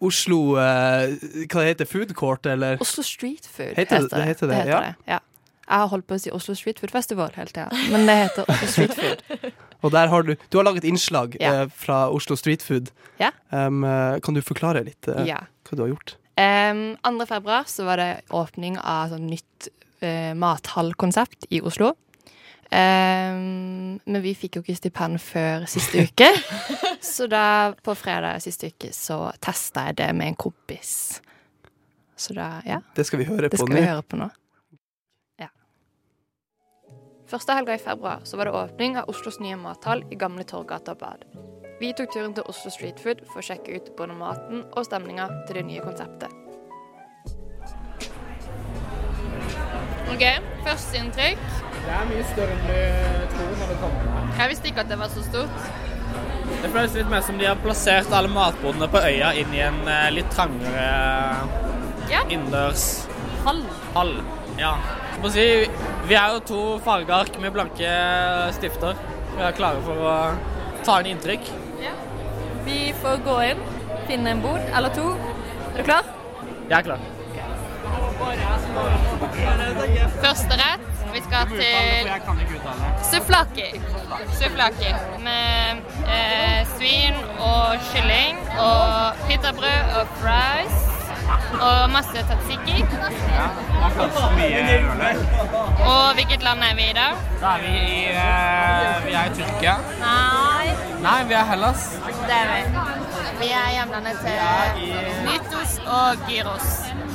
Oslo 0.00 0.40
Hva 0.56 1.04
det 1.12 1.70
heter 1.74 1.88
Food 1.88 2.16
Court, 2.16 2.48
eller? 2.48 2.80
Oslo 2.84 3.04
Street 3.04 3.44
Food 3.48 3.76
Heter 3.76 4.06
det- 4.08 4.24
heter 4.32 4.48
det. 4.48 4.56
det 4.56 4.64
heter 4.64 4.86
det, 4.88 4.94
ja. 5.12 5.20
Jeg 5.66 5.82
har 5.82 5.88
holdt 5.90 6.06
på 6.06 6.14
å 6.14 6.20
si 6.22 6.30
Oslo 6.30 6.54
Street 6.54 6.78
Food 6.78 6.92
Festival 6.94 7.32
hele 7.34 7.50
tida, 7.50 7.66
men 7.90 8.06
det 8.06 8.14
heter 8.20 8.50
Oslo 8.52 8.68
Street 8.70 8.94
Food. 8.94 9.50
Og 9.84 9.92
der 9.92 10.08
har 10.08 10.22
du 10.22 10.34
Du 10.50 10.58
har 10.58 10.64
laget 10.64 10.84
innslag 10.88 11.36
Ja. 11.40 11.62
eh, 11.62 11.68
fra 11.68 12.08
Oslo 12.10 12.36
Street 12.36 12.62
Food. 12.62 12.90
Ja. 13.18 13.30
Um, 13.50 13.84
eh, 13.84 14.20
kan 14.20 14.34
du 14.34 14.40
forklare 14.42 14.84
litt 14.86 15.08
eh, 15.08 15.26
Ja. 15.26 15.40
hva 15.66 15.76
du 15.76 15.82
har 15.82 15.90
gjort? 15.90 16.16
Um, 16.38 16.96
2. 17.02 17.26
februar 17.26 17.64
så 17.66 17.84
var 17.84 17.96
det 17.96 18.20
åpning 18.30 18.78
av 18.78 19.10
sånn 19.14 19.26
nytt 19.26 19.68
uh, 20.02 20.34
mathallkonsept 20.36 21.46
i 21.50 21.60
Oslo. 21.64 21.94
Um, 22.66 24.00
men 24.04 24.22
vi 24.22 24.34
fikk 24.34 24.58
jo 24.58 24.62
ikke 24.64 24.74
stipend 24.76 25.20
før 25.22 25.66
siste 25.70 26.02
uke, 26.08 26.28
så 27.14 27.28
da 27.30 27.72
på 27.82 27.94
fredag 27.94 28.42
siste 28.42 28.72
uke 28.72 28.90
så 28.92 29.30
testa 29.40 29.86
jeg 29.88 29.96
det 30.02 30.08
med 30.18 30.32
en 30.32 30.38
kompis. 30.40 31.20
Så 32.16 32.34
da, 32.36 32.56
ja. 32.66 32.80
Det 32.96 33.06
skal 33.06 33.22
vi 33.22 33.28
høre 33.28 33.46
Det 33.48 33.54
på 33.54 33.62
skal 33.66 33.76
vi 33.78 33.86
høre 33.86 34.02
på 34.02 34.18
nå. 34.18 34.28
Første 37.26 37.54
helga 37.58 37.74
i 37.74 37.82
februar 37.82 38.20
så 38.24 38.38
var 38.38 38.46
det 38.48 38.52
åpning 38.54 38.96
av 39.00 39.08
Oslos 39.10 39.40
nye 39.42 39.56
mathall 39.58 40.04
i 40.10 40.18
Gamle 40.18 40.44
Torgata 40.46 40.94
bad. 40.94 41.24
Vi 41.80 41.90
tok 41.98 42.12
turen 42.14 42.34
til 42.36 42.46
Oslo 42.48 42.70
Street 42.72 43.00
Food 43.02 43.24
for 43.32 43.42
å 43.42 43.46
sjekke 43.48 43.76
ut 43.80 43.90
både 43.98 44.14
maten 44.16 44.62
og 44.72 44.86
stemninga 44.86 45.26
til 45.48 45.58
det 45.58 45.64
nye 45.68 45.82
konseptet. 45.84 46.30
OK, 50.14 50.22
førsteinntrykk. 50.64 51.42
Det 51.86 51.96
er 51.96 52.06
mye 52.12 52.28
større 52.30 52.54
enn 52.54 52.62
du 52.70 53.34
tror 53.34 53.52
når 53.60 53.72
det 53.74 53.76
kommer 53.82 54.06
her. 54.06 54.30
Jeg 54.40 54.52
visste 54.54 54.70
ikke 54.70 54.84
at 54.86 54.92
det 54.94 54.98
var 55.02 55.12
så 55.12 55.26
stort. 55.26 55.68
Det 56.62 56.70
føles 56.72 56.94
litt 56.96 57.10
mer 57.10 57.26
som 57.26 57.38
de 57.42 57.48
har 57.50 57.58
plassert 57.60 58.14
alle 58.14 58.30
matbodene 58.32 58.86
på 58.90 59.02
øya 59.02 59.32
inn 59.42 59.52
i 59.54 59.60
en 59.66 59.82
eh, 59.90 60.08
litt 60.14 60.30
trangere 60.32 60.86
Ja. 62.06 62.22
innendørs 62.30 62.86
Hall. 63.44 63.64
hall. 63.94 64.14
Ja. 64.56 64.72
Jeg 65.16 65.22
må 65.22 65.30
si, 65.32 65.44
vi 66.08 66.16
er 66.16 66.32
jo 66.34 66.40
to 66.48 66.60
fargeark 66.84 67.38
med 67.40 67.52
blanke 67.56 67.92
stifter. 68.56 68.98
Vi 69.36 69.44
er 69.44 69.56
klare 69.56 69.80
for 69.84 70.08
å 70.10 70.16
ta 70.84 71.00
inn 71.02 71.14
inntrykk. 71.14 71.52
Vi 72.66 72.80
får 73.02 73.20
gå 73.22 73.34
inn, 73.46 73.60
finne 74.08 74.32
en 74.34 74.40
bord 74.42 74.64
eller 74.74 74.90
to. 74.96 75.04
Er 75.74 75.78
du 75.78 75.84
klar? 75.86 76.08
Jeg 76.66 76.78
er 76.78 76.82
klar. 76.88 77.04
Første 80.24 80.58
rett. 80.58 80.92
Vi 81.12 81.22
skal 81.24 81.52
til 81.52 82.10
Suflaki. 83.10 83.68
Souflaki. 84.40 84.90
Med 85.22 85.86
eh, 86.10 86.66
svin 86.74 87.16
og 87.38 87.78
kylling 87.92 88.42
og 88.58 89.22
pitabrød 89.30 89.96
og 90.00 90.12
fries. 90.18 90.95
Og 91.66 91.90
masse 91.90 92.22
tatsiki. 92.28 92.84
Man 93.80 93.90
kan 93.96 94.10
så 94.16 94.28
mye 94.36 94.60
ørner. 94.76 95.20
Og 95.86 96.14
hvilket 96.18 96.42
land 96.42 96.60
er 96.68 96.74
vi 96.78 96.86
i 96.90 96.94
da? 96.96 97.06
Da 97.40 97.54
er 97.56 97.64
vi 97.64 97.72
i 97.76 98.02
eh, 98.12 99.06
Vi 99.06 99.14
er 99.20 99.30
i 99.30 99.34
Tyrkia. 99.38 99.74
Nei, 100.02 100.66
Nei, 101.06 101.18
vi 101.28 101.34
er 101.40 101.44
Hellas. 101.50 101.86
det 102.28 102.38
er 102.40 102.52
vi. 102.52 102.60
Vi 103.40 103.48
er 103.52 103.68
hjemlandet 103.76 104.16
til 104.24 104.36
Mytos 105.26 105.74
og 105.98 106.24
Gyros. 106.28 106.68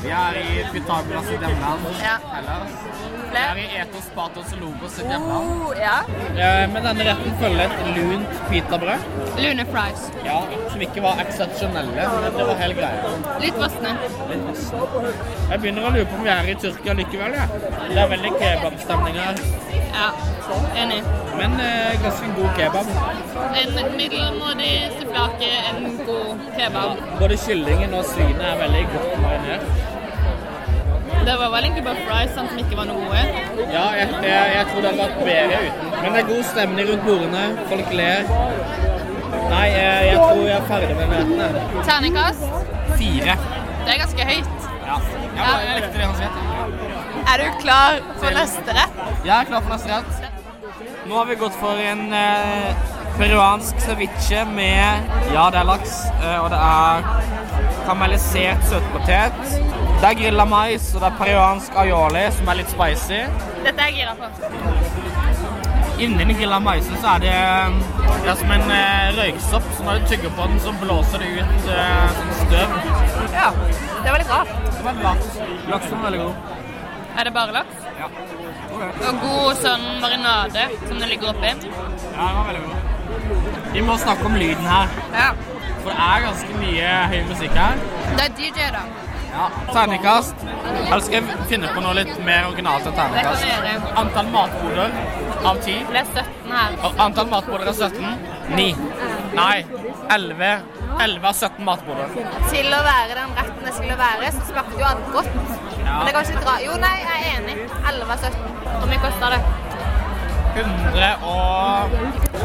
Vi 0.03 0.10
er 0.10 0.38
i 0.44 0.65
Pythagoras 0.74 1.32
hjemland. 1.34 1.88
Ja. 2.03 2.18
Hellas. 2.36 2.90
Vi 3.31 3.39
er 3.39 3.59
i 3.61 3.65
Etos, 3.79 4.07
Patos 4.15 4.50
og 4.55 4.59
Logos 4.61 4.95
sitt 4.97 5.07
hjemland. 5.07 5.51
Oh, 5.63 5.71
ja. 5.79 5.97
Eh, 6.35 6.65
Men 6.73 6.83
denne 6.83 7.05
retten 7.07 7.38
følger 7.39 7.63
et 7.63 7.91
lunt 7.97 8.33
pitabrød. 8.50 9.05
Lune 9.39 9.65
fries. 9.71 10.01
Ja, 10.25 10.39
som 10.73 10.83
ikke 10.83 11.03
var 11.05 11.21
eksepsjonelle, 11.23 12.07
men 12.11 12.35
det 12.38 12.47
var 12.50 12.59
helt 12.63 12.77
greia. 12.81 13.13
Litt 13.43 13.61
vassende. 13.61 13.95
Jeg 15.51 15.61
begynner 15.63 15.88
å 15.88 15.93
lure 15.95 16.09
på 16.11 16.19
om 16.19 16.25
vi 16.27 16.33
er 16.35 16.51
i 16.51 16.57
Tyrkia 16.65 16.97
likevel, 17.00 17.38
ja. 17.39 17.47
Det 17.88 18.01
er 18.03 18.11
veldig 18.15 18.33
kebabstemning 18.41 19.19
her. 19.21 19.41
Ja, 19.91 20.09
enig. 20.83 21.00
Men 21.39 21.55
eh, 21.63 21.95
ganske 22.03 22.27
god 22.35 22.51
kebab. 22.59 22.91
En 23.61 23.95
middelmådig 23.95 24.73
souflaki, 25.00 25.51
en 25.71 25.97
god 26.07 26.45
kebab. 26.59 27.01
Både 27.23 27.39
kyllingen 27.47 27.95
og 27.95 28.05
svinet 28.11 28.43
er 28.51 28.59
veldig 28.65 28.85
godt 28.91 29.17
marinert. 29.23 29.65
Det 31.25 31.36
var 31.39 31.50
vel 31.53 31.63
egentlig 31.68 31.84
bare 31.86 32.03
friesene 32.08 32.48
som 32.50 32.60
ikke 32.63 32.77
var 32.80 32.88
noe 32.89 33.03
gode. 33.06 33.22
Ja, 33.72 33.84
jeg, 34.00 34.08
jeg, 34.25 34.53
jeg 34.56 34.65
tror 34.72 34.82
det 34.86 34.91
hadde 34.91 35.01
vært 35.03 35.20
bedre 35.27 35.60
uten. 35.68 35.91
Men 36.01 36.15
det 36.15 36.22
er 36.24 36.27
god 36.32 36.44
stemning 36.51 36.89
rundt 36.91 37.06
bordene. 37.08 37.44
Folk 37.72 37.91
ler. 38.00 38.32
Nei, 39.51 39.65
jeg, 39.75 40.08
jeg 40.08 40.18
tror 40.22 40.41
jeg 40.48 40.56
er 40.58 40.65
ferdig 40.72 40.96
med 40.98 41.12
møtene. 41.12 41.48
Terningkast. 41.88 42.48
Fire. 43.01 43.36
Det 43.86 43.94
er 43.96 44.01
ganske 44.01 44.27
høyt. 44.32 44.68
Ja. 44.88 44.98
Bare- 45.38 45.62
jeg 45.68 45.84
likte 45.84 45.98
det 45.98 46.08
han 46.08 46.15
sa. 46.15 46.27
Er 47.32 47.44
du 47.44 47.60
klar 47.62 48.00
for 48.22 48.36
neste 48.36 48.75
rett? 48.80 49.00
Jeg 49.25 49.36
er 49.38 49.50
klar 49.51 49.62
for 49.68 49.75
neste 49.75 49.94
rett. 49.94 50.12
Nå 51.08 51.18
har 51.18 51.25
vi 51.30 51.36
gått 51.41 51.56
for 51.60 51.80
en 51.91 52.01
eh, 52.13 52.91
peruansk 53.18 53.80
ceviche 53.84 54.46
med 54.46 55.12
Ja, 55.34 55.50
det 55.53 55.60
er 55.62 55.68
laks, 55.68 55.94
eh, 56.22 56.38
og 56.41 56.50
det 56.53 56.60
er 56.60 57.03
karamellisert 57.86 58.63
søtpotet. 58.70 59.38
Det 60.01 60.10
er 60.10 60.18
grilla 60.20 60.46
mais, 60.46 60.89
og 60.96 61.01
det 61.03 61.10
er 61.10 61.18
peruansk 61.20 61.75
aioli, 61.84 62.24
som 62.38 62.51
er 62.51 62.60
litt 62.62 62.72
spicy. 62.74 63.22
Dette 63.65 63.77
er 63.77 63.91
jeg 63.91 63.96
gira 64.01 64.15
på. 64.20 64.25
Inni 66.01 66.18
den 66.25 66.34
grilla 66.34 66.58
maisen 66.60 66.98
så 67.01 67.15
er 67.15 67.20
det, 67.25 67.36
det 68.24 68.32
er 68.32 68.38
som 68.39 68.53
en 68.56 68.72
eh, 68.77 69.12
røyksopp, 69.20 69.68
så 69.77 69.86
når 69.86 70.00
du 70.00 70.08
tygger 70.13 70.34
på 70.38 70.48
den, 70.50 70.62
så 70.63 70.74
blåser 70.82 71.22
det 71.22 71.34
ut 71.38 71.68
sånn 71.68 72.34
støv. 72.39 72.80
Ja, 73.36 73.51
det 74.01 74.10
var 74.10 74.24
litt 74.24 74.34
rart. 74.34 74.56
Det 74.77 74.88
var 74.88 75.03
laks. 75.06 75.36
Laksen 75.70 75.98
var 76.00 76.08
veldig 76.10 76.24
god. 76.24 76.58
Er 77.20 77.27
det 77.27 77.34
bare 77.36 77.53
laks? 77.60 77.86
Ja. 78.00 78.08
Og 78.82 79.22
god 79.22 79.62
sånn 79.62 79.86
marinade 80.01 80.65
som 80.88 80.98
det 80.98 81.12
ligger 81.12 81.36
oppi. 81.36 81.53
Ja, 81.53 82.24
den 82.24 82.39
var 82.39 82.50
veldig 82.50 82.63
god. 82.65 82.90
Vi 83.73 83.81
må 83.81 83.97
snakke 83.97 84.25
om 84.25 84.35
lyden 84.35 84.65
her, 84.67 84.88
Ja. 85.13 85.29
for 85.83 85.89
det 85.91 86.00
er 86.00 86.25
ganske 86.27 86.57
mye 86.59 86.89
høy 87.13 87.21
musikk 87.29 87.51
her. 87.55 87.77
Det 88.17 88.25
er 88.25 88.33
DJ, 88.38 88.67
da. 88.75 88.83
Ja. 89.31 89.45
Terningkast. 89.73 90.35
Eller 90.91 91.00
skal 91.00 91.13
jeg 91.21 91.23
finne 91.50 91.67
på 91.71 91.81
noe 91.81 91.93
litt 91.95 92.17
mer 92.25 92.50
originalt 92.50 92.85
enn 92.89 92.93
terningkast? 92.97 93.95
Antall 94.01 94.27
matboder 94.33 94.91
av 95.45 95.61
ti. 95.63 95.77
Det 95.91 96.01
er 96.01 96.09
17 96.11 96.51
her. 96.51 96.75
Og 96.83 97.00
Antall 97.00 97.27
matboder 97.31 97.71
er 97.71 97.73
17. 97.73 98.19
9. 98.50 98.75
Nei. 99.33 99.65
11. 100.11 100.51
11 101.00 101.25
av 101.29 101.33
17 101.33 101.63
matboder. 101.65 102.11
Til 102.51 102.67
å 102.75 102.81
være 102.83 103.15
den 103.15 103.31
retten 103.39 103.63
det 103.65 103.73
skulle 103.77 103.95
være, 103.97 104.31
så 104.35 104.41
smakte 104.51 104.79
jo 104.81 104.85
alt 104.91 105.11
godt. 105.15 105.31
Men 105.35 106.05
det 106.05 106.13
kan 106.13 106.25
ikke 106.27 106.43
dra. 106.43 106.57
Jo, 106.65 106.75
nei, 106.83 106.95
jeg 107.00 107.15
er 107.15 107.39
enig. 107.39 107.55
11 107.88 108.11
av 108.11 108.19
17. 108.19 108.57
Hvor 108.67 108.88
mye 108.91 109.00
koster 109.05 109.38
det? 109.38 109.41
100 110.55 111.12
og 111.24 111.89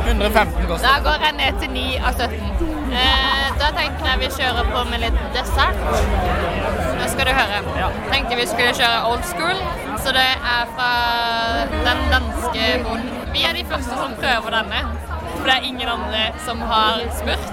115 0.07 0.67
koster. 0.69 0.87
Da 0.89 0.95
går 1.07 1.25
jeg 1.27 1.33
ned 1.41 1.61
til 1.63 1.71
9 1.71 1.87
av 2.07 2.13
17. 2.13 2.77
Eh, 2.97 3.47
da 3.61 3.71
tenkte 3.79 4.07
jeg 4.11 4.21
vi 4.23 4.29
kjører 4.39 4.69
på 4.73 4.85
med 4.91 5.03
litt 5.03 5.19
dessert. 5.35 5.81
Nå 6.99 7.09
skal 7.13 7.27
du 7.29 7.33
høre. 7.41 7.59
Ja. 7.81 7.89
Tenkte 8.13 8.39
vi 8.41 8.47
skulle 8.47 8.73
kjøre 8.79 9.01
old 9.11 9.25
school, 9.33 9.59
så 10.05 10.15
det 10.17 10.29
er 10.55 10.71
fra 10.77 10.93
den 11.89 12.05
danske 12.15 12.69
bonden. 12.87 13.13
Vi 13.35 13.43
er 13.45 13.53
de 13.59 13.65
første 13.69 13.99
som 13.99 14.15
prøver 14.21 14.55
denne, 14.59 14.81
for 15.37 15.45
det 15.51 15.57
er 15.59 15.67
ingen 15.71 15.89
andre 15.97 16.23
som 16.47 16.63
har 16.71 17.03
spurt. 17.19 17.51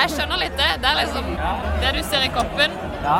Jeg 0.00 0.10
skjønner 0.16 0.40
litt 0.42 0.56
det. 0.58 0.70
Det 0.82 0.88
er 0.90 0.98
liksom 1.04 1.28
Det 1.84 1.92
du 1.98 2.02
ser 2.10 2.24
i 2.26 2.32
koppen, 2.34 2.72
Ja. 3.04 3.18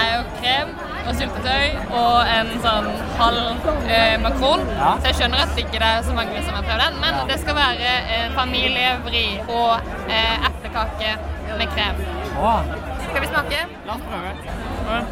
er 0.00 0.08
jo 0.16 0.22
krem 0.40 0.72
og 1.06 1.14
syltetøy 1.18 1.94
og 1.98 2.30
en 2.36 2.50
sånn 2.64 2.88
halv 3.18 3.68
eh, 3.90 4.16
makron. 4.22 4.64
Ja. 4.78 4.92
Så 5.00 5.10
jeg 5.10 5.18
skjønner 5.20 5.44
at 5.44 5.54
det 5.56 5.64
ikke 5.66 5.82
er 5.86 6.02
så 6.06 6.16
mange 6.16 6.42
som 6.46 6.56
har 6.58 6.66
prøvd 6.68 6.82
den, 6.86 6.98
men 7.02 7.20
det 7.30 7.38
skal 7.42 7.58
være 7.58 7.92
eh, 8.16 8.26
familievri 8.36 9.24
på 9.48 9.60
eh, 10.08 10.48
eplekake 10.50 11.14
med 11.58 11.72
krem. 11.74 11.98
Åh, 12.42 12.70
Skal 13.02 13.20
vi 13.20 13.28
smake? 13.28 13.58
la 13.86 13.96
oss 13.96 14.04
prøve. 14.08 14.30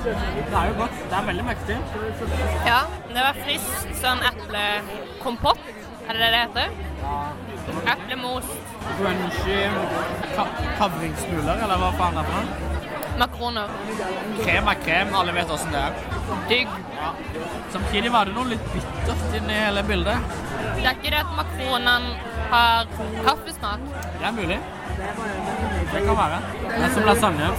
Det 0.01 0.57
er 0.61 0.71
jo 0.71 0.75
godt. 0.79 0.97
Det 1.11 1.17
er 1.19 1.27
veldig 1.27 1.45
mektig. 1.45 1.77
Ja. 2.67 2.81
Det 3.11 3.21
var 3.27 3.41
frisk 3.45 3.93
sånn 4.01 4.23
eplekompott. 4.31 5.61
Er 6.09 6.17
det 6.17 6.21
det 6.23 6.31
det 6.33 6.41
heter? 6.47 6.69
Eplemos. 7.93 8.49
Crunchy 8.97 9.59
ka 10.35 10.47
kavringsmuler, 10.81 11.61
eller 11.65 11.83
hva 11.85 11.91
faen 12.01 12.19
er 12.19 12.25
det 12.25 12.25
er 12.25 12.31
for 12.31 12.39
noe? 12.41 12.80
Makroner. 13.21 13.69
Krem 14.41 14.69
er 14.73 14.79
krem, 14.85 15.15
alle 15.21 15.33
vet 15.37 15.51
åssen 15.53 15.75
det 15.75 15.81
er. 15.81 15.93
Digg. 16.49 16.69
Samtidig 17.73 18.13
var 18.15 18.29
det 18.29 18.37
noe 18.37 18.49
litt 18.55 18.71
bittert 18.73 19.37
inni 19.37 19.59
hele 19.61 19.83
bildet. 19.85 20.31
Det 20.79 20.87
er 20.87 20.95
ikke 20.95 21.13
det 21.13 21.21
at 21.21 21.35
makronene 21.37 21.97
har 22.51 22.89
kaffesmak. 23.27 23.85
Det 24.17 24.29
er 24.31 24.37
mulig. 24.39 24.59
Det 25.93 26.03
kan 26.07 26.17
være. 26.17 26.41
Det 26.65 26.81
er 26.87 26.95
som 26.97 27.07
lasagne. 27.11 27.53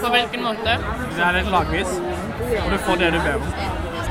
På 0.00 0.14
hvilken 0.14 0.46
måte? 0.46 0.78
Det 1.16 1.26
er 1.26 1.38
litt 1.40 1.52
lagvis, 1.56 1.92
og 2.62 2.70
du 2.70 2.78
får 2.86 3.02
det 3.02 3.12
du 3.16 3.20
ber 3.26 3.42
om. 3.42 3.52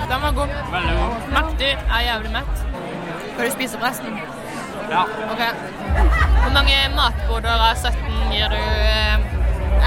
Den 0.10 0.22
var 0.26 0.32
god. 0.42 0.54
Veldig 0.76 1.00
god. 1.00 1.28
Mektig. 1.38 1.74
Er 1.96 2.06
jævlig 2.10 2.32
mett. 2.38 2.64
Skal 3.34 3.44
du 3.46 3.52
spise 3.56 3.80
opp 3.80 3.84
resten? 3.88 4.20
Ja. 4.92 5.04
Ok. 5.32 5.44
Hvor 6.42 6.54
mange 6.56 6.80
matboder 6.96 7.68
av 7.70 7.76
17 7.78 8.34
gir 8.34 8.56
du 8.56 9.39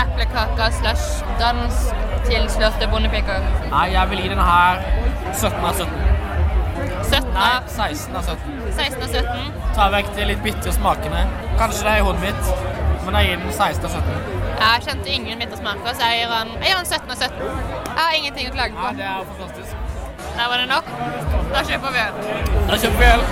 eplekaka 0.04 0.70
slash 0.78 1.22
dans 1.40 1.82
tilslørte 2.26 2.88
bondepiker? 2.90 3.44
Nei, 3.70 3.86
jeg 3.92 4.10
vil 4.10 4.22
gi 4.24 4.32
den 4.32 4.42
her 4.42 4.82
17 5.32 5.64
av 5.64 5.74
17. 5.74 6.12
17 7.12 7.32
Nei, 7.34 7.54
16 7.68 8.16
av 8.16 8.28
17. 8.28 8.60
16 8.76 9.02
av 9.02 9.08
17. 9.08 9.56
Ta 9.76 9.88
vekk 9.92 10.12
de 10.16 10.28
litt 10.30 10.42
bitre 10.44 10.72
smakene. 10.74 11.24
Kanskje 11.60 11.86
det 11.86 11.92
er 11.94 12.02
i 12.02 12.06
hodet 12.06 12.22
mitt, 12.24 12.52
men 13.06 13.18
jeg 13.18 13.30
gir 13.30 13.42
den 13.42 13.52
16 13.52 13.88
av 13.88 13.96
17. 14.00 14.40
Jeg 14.62 14.84
kjente 14.86 15.14
ingen 15.16 15.42
bitre 15.42 15.58
smaker, 15.58 15.96
så 15.96 16.10
jeg 16.10 16.22
gir 16.22 16.34
den, 16.36 16.52
jeg 16.58 16.70
gir 16.70 16.82
den 16.82 16.90
17 16.92 17.14
av 17.14 17.24
17. 17.28 17.46
Jeg 17.92 18.02
har 18.02 18.18
ingenting 18.20 18.50
å 18.50 18.54
klage 18.58 18.78
på. 18.78 18.84
Nei, 18.86 18.94
det 19.00 19.08
er 19.10 19.32
fantastisk. 19.32 19.72
Der 20.32 20.48
var 20.48 20.62
det 20.62 20.68
nok. 20.70 20.92
Da 21.52 21.64
kjøper 21.68 21.96
vi 21.96 22.04
øl. 22.06 22.20
Da 22.70 22.78
kjøper 22.84 23.02
vi 23.02 23.10
øl. 23.10 23.26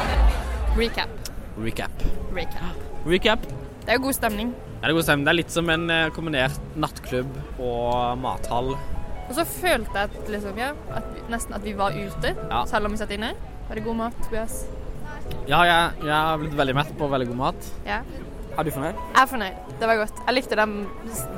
Recap. 0.80 1.14
Recap. 1.64 2.02
Recap. 2.36 2.82
Recap. 3.06 3.46
Det 3.86 3.94
er 3.96 4.02
god 4.04 4.12
stemning. 4.18 4.52
Ja, 4.80 4.86
det 4.88 4.92
er 4.94 4.96
god 4.96 5.04
stemning. 5.04 5.26
Det 5.26 5.32
er 5.34 5.36
litt 5.36 5.52
som 5.52 5.68
en 5.68 5.90
eh, 5.92 6.06
kombinert 6.16 6.60
nattklubb 6.80 7.34
og 7.60 8.16
mathall. 8.22 8.70
Og 9.28 9.34
så 9.36 9.44
følte 9.46 9.92
jeg 9.92 10.08
at, 10.08 10.30
liksom, 10.32 10.56
ja, 10.58 10.70
at 10.96 11.04
vi, 11.14 11.20
nesten 11.30 11.54
at 11.54 11.62
vi 11.66 11.74
var 11.78 11.92
ute, 11.94 12.32
Ja. 12.48 12.64
selv 12.66 12.88
om 12.88 12.92
vi 12.96 12.98
satt 12.98 13.12
inne. 13.14 13.34
Var 13.68 13.76
det 13.78 13.84
god 13.84 13.96
mat, 14.00 14.16
Tobias? 14.24 14.64
Ja, 15.46 15.60
jeg, 15.68 15.92
jeg 16.02 16.14
har 16.16 16.38
blitt 16.40 16.56
veldig 16.58 16.74
mett 16.80 16.90
på 16.98 17.06
veldig 17.12 17.28
god 17.28 17.36
mat. 17.44 17.68
Ja. 17.86 18.00
Er 18.58 18.64
du 18.66 18.70
fornøyd? 18.74 18.96
Jeg 19.14 19.20
er 19.22 19.28
fornøyd. 19.30 19.60
Det 19.78 19.86
var 19.92 20.00
godt. 20.00 20.24
Jeg 20.26 20.34
likte 20.34 20.56
den 20.58 20.72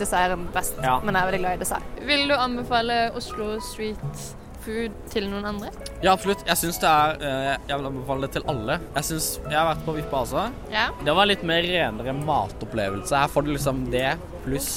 desserten 0.00 0.46
best, 0.54 0.78
Ja. 0.82 0.94
men 1.04 1.14
jeg 1.14 1.22
er 1.22 1.28
veldig 1.32 1.42
glad 1.42 1.58
i 1.58 1.60
dessert. 1.66 1.82
Vil 2.08 2.24
du 2.30 2.34
anbefale 2.38 3.10
Oslo 3.18 3.58
Street 3.60 4.22
food 4.64 4.94
til 5.12 5.28
noen 5.30 5.44
andre? 5.52 5.70
Ja, 6.02 6.12
absolutt. 6.14 6.44
Jeg 6.48 6.56
syns 6.60 6.78
det 6.82 6.88
er 6.90 7.22
eh, 7.28 7.56
Jeg 7.68 7.78
vil 7.78 7.86
anbefale 7.90 8.26
det 8.26 8.32
til 8.38 8.46
alle. 8.50 8.78
Jeg 8.96 9.08
syns 9.10 9.28
jeg 9.44 9.58
har 9.58 9.68
vært 9.74 9.84
på 9.86 9.96
Vippa 9.98 10.22
også. 10.24 10.46
Ja. 10.72 10.88
Det 11.04 11.14
var 11.18 11.26
litt 11.30 11.42
mer 11.46 11.62
renere 11.66 12.14
matopplevelse. 12.24 13.16
Her 13.18 13.28
får 13.32 13.46
du 13.46 13.52
liksom 13.54 13.84
det 13.92 14.08
pluss 14.46 14.70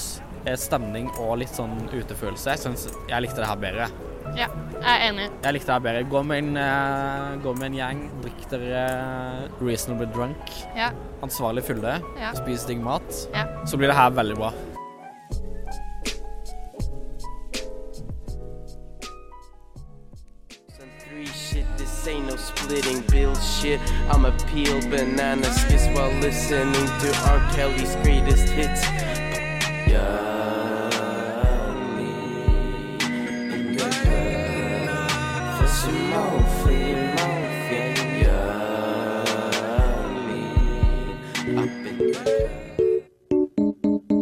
eh, 0.45 0.57
stemning 0.59 1.09
og 1.19 1.37
litt 1.41 1.53
sånn 1.55 1.77
utefølelse. 1.93 2.51
Jeg 2.55 2.63
syns 2.65 2.89
jeg 3.09 3.25
likte 3.25 3.41
det 3.43 3.49
her 3.49 3.61
bedre. 3.67 3.89
ja. 4.35 4.49
Jeg 4.85 4.91
er 4.91 5.03
enig. 5.07 5.25
Jeg 5.41 5.53
likte 5.55 5.65
det 5.71 5.73
her 5.73 5.83
bedre. 5.85 6.01
Gå 6.11 6.19
med 6.27 6.43
en, 6.43 6.57
uh, 6.59 7.37
gå 7.41 7.53
med 7.57 7.71
en 7.71 7.77
gjeng, 7.79 8.01
drikk 8.21 8.43
dere 8.51 8.81
reasonably 9.63 10.05
drunk, 10.13 10.51
Ja. 10.75 10.91
ansvarlig 11.25 11.63
fulle, 11.65 11.95
Ja. 12.19 12.33
spis 12.37 12.65
digg 12.67 12.83
mat, 12.83 13.07
Ja. 13.33 13.45
så 13.65 13.77
blir 13.77 13.87
det 13.87 13.95
her 13.95 14.11
veldig 14.11 14.35
bra. 14.37 14.51
Ain't 22.07 22.27
no 22.27 22.35
splitting 22.35 23.01
bill 23.11 23.35
shit. 23.35 23.79
I'ma 24.09 24.31
peel 24.47 24.79
banana 24.89 25.51
skits 25.53 25.87
while 25.95 26.11
listening 26.19 26.87
to 27.01 27.09
R. 27.25 27.39
Kelly's 27.55 27.95
greatest 28.03 28.49
hits. 28.49 28.83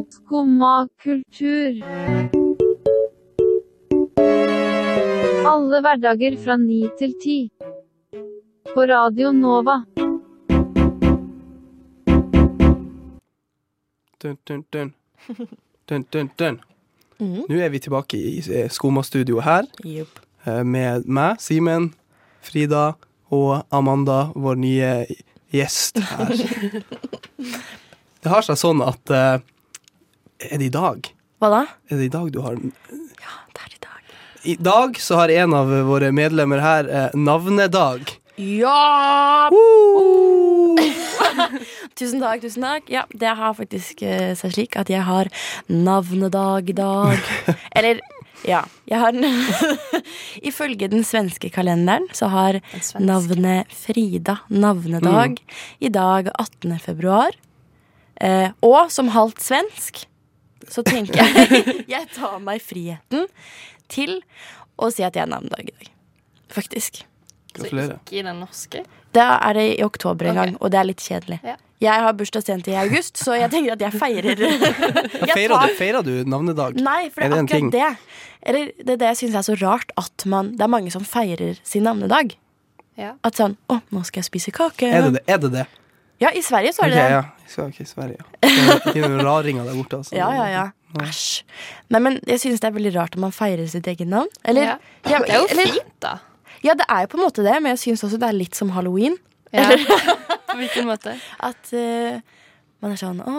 Skumma 0.09 0.87
kultur. 1.03 1.73
Alle 5.45 5.81
hverdager 5.81 6.37
fra 6.43 6.55
ni 6.57 6.89
til 6.97 7.13
ti. 7.21 7.52
På 8.73 8.85
Radio 8.85 9.31
Nova. 9.31 9.83
Dun, 14.21 14.37
dun, 14.43 14.63
dun. 14.69 14.93
Dun, 15.85 16.05
dun, 16.09 16.29
dun. 16.37 16.59
Mm. 17.19 17.43
Nå 17.49 17.59
er 17.61 17.69
vi 17.69 17.79
tilbake 17.83 18.17
i 18.17 18.67
Skoma-studioet 18.71 19.45
her, 19.45 19.67
Jupp. 19.85 20.19
eh, 20.45 20.63
med 20.63 21.05
meg, 21.05 21.41
Simen, 21.43 21.91
Frida 22.41 22.95
og 23.31 23.63
Amanda, 23.71 24.31
vår 24.35 24.55
nye 24.63 24.91
gjest 25.53 25.99
her. 25.99 26.33
Det 28.23 28.31
har 28.31 28.45
seg 28.47 28.55
sånn 28.55 28.79
at 28.79 29.11
uh, 29.11 29.41
Er 30.39 30.59
det 30.61 30.69
i 30.69 30.71
dag? 30.71 31.09
Hva 31.43 31.49
da? 31.51 31.57
Er 31.91 31.99
det 31.99 32.05
i 32.07 32.11
dag 32.13 32.29
du 32.31 32.37
har 32.39 32.55
Ja, 32.55 33.33
det 33.51 33.65
er 33.65 33.73
i 33.73 33.79
dag. 33.83 34.13
I 34.47 34.55
dag 34.63 34.99
så 35.03 35.17
har 35.19 35.33
en 35.43 35.55
av 35.57 35.73
våre 35.89 36.13
medlemmer 36.15 36.63
her 36.63 36.87
eh, 36.87 37.17
navnedag. 37.19 38.13
Ja! 38.39 39.49
tusen 41.97 42.17
takk, 42.17 42.41
tusen 42.41 42.65
takk. 42.65 42.89
Ja, 42.89 43.03
det 43.13 43.35
har 43.37 43.53
faktisk 43.57 44.01
uh, 44.01 44.33
seg 44.37 44.55
slik 44.55 44.77
at 44.79 44.89
jeg 44.89 45.05
har 45.05 45.29
navnedag 45.69 46.71
i 46.73 46.75
dag. 46.77 47.29
Eller, 47.77 48.01
ja. 48.47 48.63
Jeg 48.89 48.99
har 48.99 49.13
Ifølge 50.49 50.89
den 50.91 51.05
svenske 51.07 51.51
kalenderen 51.53 52.09
så 52.13 52.27
har 52.33 52.59
navnet 52.99 53.69
Frida 53.71 54.39
navnedag 54.49 55.37
i 55.79 55.93
dag 55.93 56.33
18. 56.33 56.73
februar. 56.81 57.37
Eh, 58.17 58.49
og 58.61 58.91
som 58.93 59.13
halvt 59.13 59.41
svensk 59.41 60.03
så 60.69 60.83
tenker 60.85 61.23
jeg 61.23 61.87
jeg 61.89 62.11
tar 62.13 62.37
meg 62.43 62.61
friheten 62.63 63.25
til 63.91 64.19
å 64.77 64.91
si 64.93 65.03
at 65.05 65.15
jeg 65.15 65.25
har 65.25 65.31
navnedag 65.31 65.71
i 65.71 65.73
dag. 65.73 65.89
Faktisk. 66.53 67.03
Gratulerer. 67.53 67.97
Så 67.99 67.99
ikke 68.07 68.19
i 68.19 68.23
den 68.27 68.39
norske? 68.43 68.83
Da 69.13 69.27
er 69.49 69.53
det 69.59 69.65
i 69.79 69.83
oktober 69.85 70.25
en 70.31 70.35
gang, 70.35 70.51
gang, 70.53 70.57
og 70.61 70.71
det 70.73 70.79
er 70.79 70.87
litt 70.89 71.03
kjedelig. 71.05 71.39
Ja. 71.45 71.55
Jeg 71.83 71.99
har 72.05 72.13
bursdag 72.15 72.43
sent 72.47 72.67
i 72.71 72.75
august, 72.79 73.17
så 73.19 73.33
jeg 73.35 73.51
tenker 73.51 73.73
at 73.75 73.81
jeg 73.83 73.91
feirer. 73.99 74.39
Jeg 75.27 75.33
Feirer 75.35 75.65
du, 75.67 75.73
feirer 75.77 76.05
du 76.05 76.13
navnedag? 76.31 76.77
Nei, 76.79 77.09
for 77.11 77.19
det 77.21 77.27
Er 77.27 77.33
er 77.33 77.35
det 77.35 77.41
akkurat 77.43 77.73
det. 77.73 77.89
Eller, 78.43 78.71
det 78.77 78.93
er 78.93 78.99
det 79.01 79.09
jeg 79.11 79.17
syns 79.21 79.35
er 79.39 79.45
så 79.47 79.55
rart, 79.61 79.91
at 79.99 80.25
man 80.27 80.51
Det 80.57 80.61
er 80.65 80.71
mange 80.71 80.91
som 80.91 81.03
feirer 81.07 81.59
sin 81.63 81.83
navnedag. 81.87 82.33
Ja. 82.99 83.13
At 83.23 83.35
sånn 83.39 83.55
Å, 83.71 83.81
nå 83.91 84.03
skal 84.07 84.21
jeg 84.23 84.29
spise 84.31 84.51
kake. 84.55 84.87
Er 84.87 85.07
det 85.09 85.13
det? 85.17 85.23
Er 85.27 85.37
det, 85.43 85.51
det? 85.57 85.65
Ja, 86.23 86.31
i 86.31 86.41
Sverige 86.45 86.71
så 86.75 86.85
er 86.85 86.93
det 86.93 86.97
det. 87.01 87.05
ja. 87.17 87.21
Jeg 87.43 87.51
skal 87.51 87.71
ikke 87.73 87.83
i 87.83 87.91
Sverige. 87.91 88.17
ja. 88.23 88.25
Det 88.43 88.51
er 88.53 88.89
Ikke 88.93 89.09
noen 89.09 89.25
raringer 89.27 89.67
der 89.67 89.75
borte, 89.79 89.99
altså. 90.03 90.15
Ja, 90.15 90.29
ja, 90.39 90.45
ja. 90.53 90.65
Æsj. 91.03 91.43
Nei, 91.91 91.99
men 92.05 92.19
jeg 92.29 92.39
synes 92.39 92.61
det 92.63 92.69
er 92.69 92.75
veldig 92.77 92.93
rart 92.95 93.15
at 93.17 93.23
man 93.23 93.33
feirer 93.35 93.67
sitt 93.67 93.87
eget 93.91 94.07
navn. 94.07 94.29
Eller, 94.45 94.63
Ja. 94.63 94.77
ja, 95.09 95.19
Det 95.19 95.29
er 95.35 95.39
jo 95.41 95.47
eller, 95.51 95.73
fint, 95.73 95.95
da. 96.03 96.13
Ja, 96.63 96.75
det 96.79 96.87
er 96.87 97.03
jo 97.03 97.11
på 97.13 97.19
en 97.19 97.25
måte 97.25 97.45
det, 97.45 97.55
men 97.61 97.73
jeg 97.73 97.81
syns 97.87 98.05
også 98.07 98.19
det 98.21 98.29
er 98.29 98.37
litt 98.37 98.57
som 98.57 98.71
halloween. 98.75 99.17
Ja. 99.53 99.67
På 100.49 100.57
hvilken 100.57 100.87
måte? 100.87 101.17
At 101.43 101.73
uh, 101.73 102.17
man 102.81 102.93
er 102.93 102.99
sånn 102.99 103.19
Å, 103.21 103.33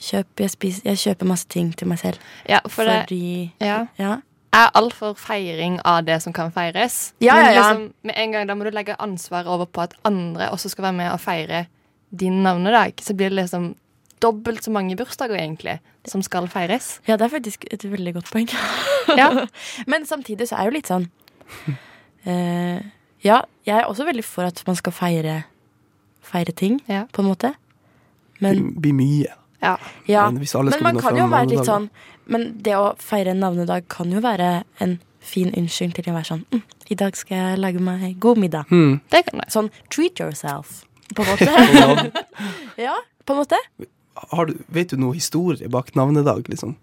kjøp, 0.00 0.42
jeg, 0.42 0.52
spiser, 0.54 0.88
jeg 0.90 1.00
kjøper 1.04 1.28
masse 1.30 1.46
ting 1.50 1.70
til 1.76 1.90
meg 1.90 2.00
selv. 2.02 2.22
Ja, 2.48 2.62
for 2.66 2.88
det 2.88 3.04
Fordi 3.04 3.50
ja. 3.62 3.84
Ja. 4.00 4.18
Jeg 4.50 4.66
er 4.66 4.72
alt 4.80 4.96
for 4.98 5.14
feiring 5.14 5.76
av 5.86 6.02
det 6.08 6.16
som 6.24 6.34
kan 6.34 6.50
feires. 6.54 7.12
Ja, 7.22 7.36
ja, 7.38 7.50
ja. 7.54 7.60
Liksom, 7.60 7.84
med 8.08 8.16
en 8.18 8.32
gang 8.34 8.48
da 8.48 8.56
må 8.58 8.66
du 8.66 8.72
legge 8.74 8.96
ansvaret 8.98 9.46
over 9.46 9.68
på 9.70 9.84
at 9.84 9.94
andre 10.08 10.48
også 10.50 10.72
skal 10.72 10.88
være 10.88 10.98
med 10.98 11.12
og 11.12 11.20
feire 11.22 11.68
din 12.10 12.40
navnedag. 12.42 12.98
Så 12.98 13.14
blir 13.14 13.30
det 13.30 13.38
liksom 13.44 13.74
dobbelt 14.20 14.66
så 14.66 14.72
mange 14.74 14.96
bursdager, 14.98 15.38
egentlig, 15.38 15.78
som 16.08 16.22
skal 16.26 16.48
feires. 16.50 16.98
ja, 17.06 17.16
det 17.16 17.28
er 17.28 17.36
faktisk 17.36 17.64
et 17.70 17.86
veldig 17.86 18.16
godt 18.18 18.32
poeng. 18.32 18.50
Ja. 19.16 19.46
Men 19.90 20.06
samtidig 20.06 20.50
så 20.50 20.58
er 20.58 20.66
det 20.66 20.72
jo 20.72 20.78
litt 20.80 20.90
sånn 20.90 21.06
eh, 22.26 22.80
Ja, 23.24 23.42
jeg 23.66 23.76
er 23.78 23.84
også 23.84 24.04
veldig 24.08 24.24
for 24.24 24.42
at 24.48 24.62
man 24.66 24.76
skal 24.76 24.92
feire 24.92 25.42
Feire 26.22 26.52
ting, 26.52 26.80
Ja. 26.88 27.04
på 27.12 27.22
en 27.22 27.28
måte. 27.28 27.54
Men 28.40 28.56
Det 28.72 28.82
blir 28.82 28.92
mye. 28.94 29.26
Ja. 29.62 29.76
Ja, 30.08 30.30
Men 30.30 30.38
hvis 30.40 30.54
alle 30.54 30.70
men 30.70 30.82
man 30.82 30.98
kan 31.02 31.16
jo 31.16 31.26
være 31.28 31.48
litt 31.50 31.66
sånn 31.66 31.90
Men 32.26 32.62
det 32.62 32.72
å 32.76 32.94
feire 32.98 33.30
en 33.34 33.40
navnedag 33.40 33.88
kan 33.88 34.10
jo 34.10 34.20
være 34.20 34.64
en 34.80 35.00
fin 35.20 35.50
unnskyldning 35.52 35.92
til 35.94 36.12
å 36.12 36.16
være 36.16 36.24
sånn 36.30 36.44
mm, 36.52 36.62
I 36.90 36.94
dag 36.94 37.16
skal 37.16 37.36
jeg 37.36 37.58
lage 37.58 37.80
meg 37.80 38.18
god 38.20 38.38
middag. 38.38 38.64
Mm. 38.70 39.00
Det 39.10 39.24
kan. 39.26 39.40
Sånn 39.48 39.70
treat 39.90 40.18
yourself, 40.20 40.84
på 41.14 41.22
en 41.22 41.28
måte. 41.32 42.12
ja, 42.86 42.94
på 43.26 43.32
en 43.34 43.38
måte. 43.42 43.58
Har 44.32 44.46
du, 44.46 44.54
vet 44.68 44.88
du 44.90 44.96
noe 44.96 45.14
historie 45.14 45.68
bak 45.68 45.92
navnedag, 45.94 46.48
liksom? 46.48 46.76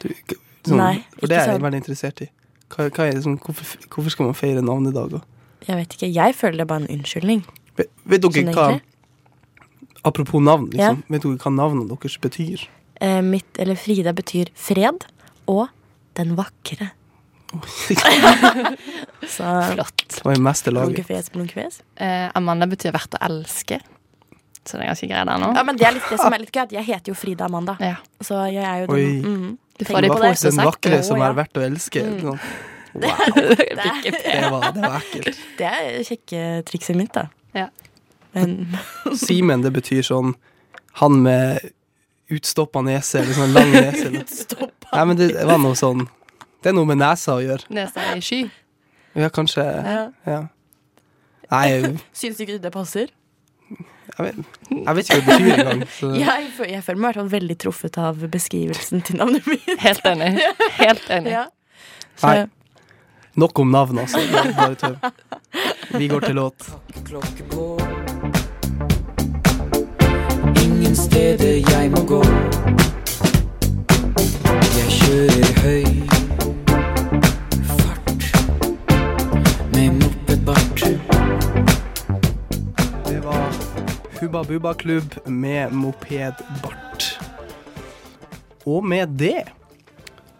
Du, 0.00 0.08
sånn, 0.66 0.76
Nei, 0.78 1.04
For 1.18 1.26
det 1.28 1.36
er 1.36 1.46
jeg 1.46 1.54
sånn. 1.56 1.62
veldig 1.66 1.82
interessert 1.82 2.22
i. 2.22 2.30
Hva, 2.72 2.88
hva 2.90 3.06
er 3.06 3.16
det 3.16 3.24
sånn, 3.26 3.38
hvorfor, 3.42 3.86
hvorfor 3.92 4.12
skal 4.14 4.28
man 4.28 4.36
feire 4.38 4.64
navnet 4.64 4.94
i 4.94 4.96
dag? 4.96 5.20
Jeg 5.66 5.78
vet 5.80 5.96
ikke. 5.96 6.10
Jeg 6.14 6.36
føler 6.38 6.60
det 6.60 6.66
er 6.66 6.70
bare 6.72 6.84
en 6.84 6.98
unnskyldning. 6.98 7.46
Vet, 7.78 7.90
vet 8.04 8.24
dere 8.24 8.42
Sånn 8.42 8.52
hva. 8.56 8.68
Apropos 10.06 10.42
navn, 10.42 10.68
liksom. 10.74 11.02
Vet 11.10 11.24
dere 11.26 11.40
hva 11.42 11.54
navnet 11.54 11.90
deres 11.90 12.18
betyr? 12.22 12.66
Eh, 13.02 13.22
mitt, 13.24 13.50
eller 13.60 13.78
Frida, 13.78 14.14
betyr 14.16 14.52
fred 14.56 15.06
og 15.50 15.66
den 16.18 16.36
vakre. 16.38 16.92
Så 19.36 19.50
Flott. 19.72 20.20
Hva 20.22 20.32
er 20.34 20.40
meste 20.42 20.72
laget? 20.72 21.06
Blunkefjes. 21.32 21.82
Eh, 22.02 22.26
Amanda 22.36 22.68
betyr 22.70 22.94
verdt 22.96 23.16
å 23.18 23.22
elske. 23.26 23.80
Så 24.66 24.78
det 24.78 24.86
er 24.86 24.90
ganske 24.90 25.08
greit 25.10 25.28
der 25.28 25.38
nå. 25.40 25.52
Ja, 25.54 25.62
men 25.66 25.78
det 25.78 25.86
er 25.86 25.94
litt 25.94 26.08
det 26.10 26.18
som 26.18 26.34
er 26.34 26.42
litt 26.44 26.54
gøy, 26.54 26.64
at 26.64 26.74
jeg 26.74 26.88
heter 26.88 27.12
jo 27.12 27.18
Frida 27.18 27.46
Amanda. 27.46 27.76
Ja. 27.82 27.96
Så 28.24 28.40
jeg 28.50 28.64
er 28.66 28.82
jo 28.84 28.96
Oi. 28.96 29.02
den 29.02 29.22
mm, 29.22 29.52
Du 29.78 29.84
får 29.84 30.00
det. 30.06 30.38
så 30.38 30.50
Den 30.50 30.64
vakre 30.64 31.02
som 31.04 31.20
er 31.22 31.36
verdt 31.36 31.58
å 31.60 31.64
elske. 31.66 32.02
Mm. 32.02 32.20
Sånn. 32.24 32.40
Pikke 32.96 34.12
Det 34.24 34.50
var, 34.50 34.70
det 34.72 34.80
var 34.82 34.98
ekkelt. 35.00 35.40
Det 35.58 35.70
er 35.70 36.02
kjekketrikset 36.08 36.96
mitt, 36.96 37.12
da. 37.16 37.26
Ja. 37.56 37.68
Men 38.36 38.76
Simen, 39.16 39.62
det 39.64 39.72
betyr 39.76 40.04
sånn 40.04 40.34
han 41.00 41.18
med 41.24 41.70
utstoppa 42.32 42.80
nese, 42.84 43.20
eller 43.20 43.36
sånn 43.36 43.52
lang 43.54 43.72
nese. 43.72 44.10
Nei, 44.10 45.04
men 45.04 45.18
det 45.20 45.28
var 45.44 45.60
noe 45.60 45.76
sånn 45.78 46.06
Det 46.64 46.70
er 46.72 46.76
noe 46.76 46.88
med 46.88 46.98
nesa 47.00 47.36
å 47.36 47.42
gjøre. 47.44 47.68
Nesa 47.72 48.04
i 48.16 48.22
sky. 48.24 48.40
Ja, 49.16 49.28
kanskje 49.32 49.64
Ja. 49.64 50.04
Ja. 50.26 50.40
Nei, 51.52 51.96
Syns 52.16 52.40
du 52.40 52.42
ikke 52.42 52.58
det 52.58 52.72
passer? 52.74 53.12
Vet, 54.24 54.36
jeg 54.70 54.94
vet 54.96 55.04
ikke 55.10 55.16
hva 55.16 55.20
det 55.20 55.26
betyr 55.28 55.52
engang. 55.60 55.80
Jeg, 56.24 56.50
jeg 56.72 56.82
føler 56.86 57.00
meg 57.00 57.08
i 57.08 57.12
hvert 57.12 57.20
fall 57.20 57.30
veldig 57.36 57.56
truffet 57.60 57.98
av 58.00 58.14
beskrivelsen 58.32 59.02
til 59.04 59.18
navnet 59.20 59.46
mitt. 59.50 59.66
Helt 59.82 60.04
enig. 60.08 60.30
Helt 60.78 61.10
enig. 61.18 61.32
Ja. 61.34 61.44
Så, 62.16 62.26
Nei. 62.32 62.46
Nok 63.36 63.58
om 63.60 63.68
navnet, 63.74 64.08
altså. 64.08 64.18
Bare 64.56 64.74
tøv. 64.80 64.96
Vi 66.00 66.06
går 66.08 66.20
til 66.24 66.34
låt. 66.38 66.68
klokke 67.04 67.44
på. 67.52 67.66
Ingen 70.64 70.96
steder 70.96 71.60
jeg 71.68 71.90
må 71.92 72.00
gå. 72.08 72.22
Jeg 74.76 74.88
kjører 74.96 75.52
høy 75.60 75.84
fart 77.68 78.24
med 79.76 80.00
mopedbart. 80.00 80.75
Hubba 84.20 84.44
Bubba 84.44 84.74
Klubb 84.74 85.14
med 85.24 85.72
mopedbart. 85.72 87.18
Og 88.64 88.84
med 88.84 89.08
det 89.08 89.44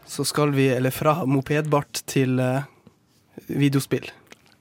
så 0.07 0.25
skal 0.25 0.51
vi, 0.51 0.69
eller 0.69 0.91
fra 0.91 1.25
mopedbart 1.27 2.03
til 2.07 2.41
uh, 2.41 2.63
videospill. 3.47 4.09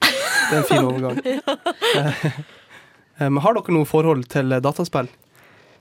Det 0.02 0.52
er 0.52 0.58
en 0.58 0.70
fin 0.70 0.84
overgang. 0.86 1.22
Eh, 3.18 3.30
Men 3.30 3.38
har 3.40 3.56
dere 3.56 3.72
noe 3.72 3.88
forhold 3.88 4.26
til 4.28 4.52
eh, 4.52 4.60
dataspill? 4.60 5.08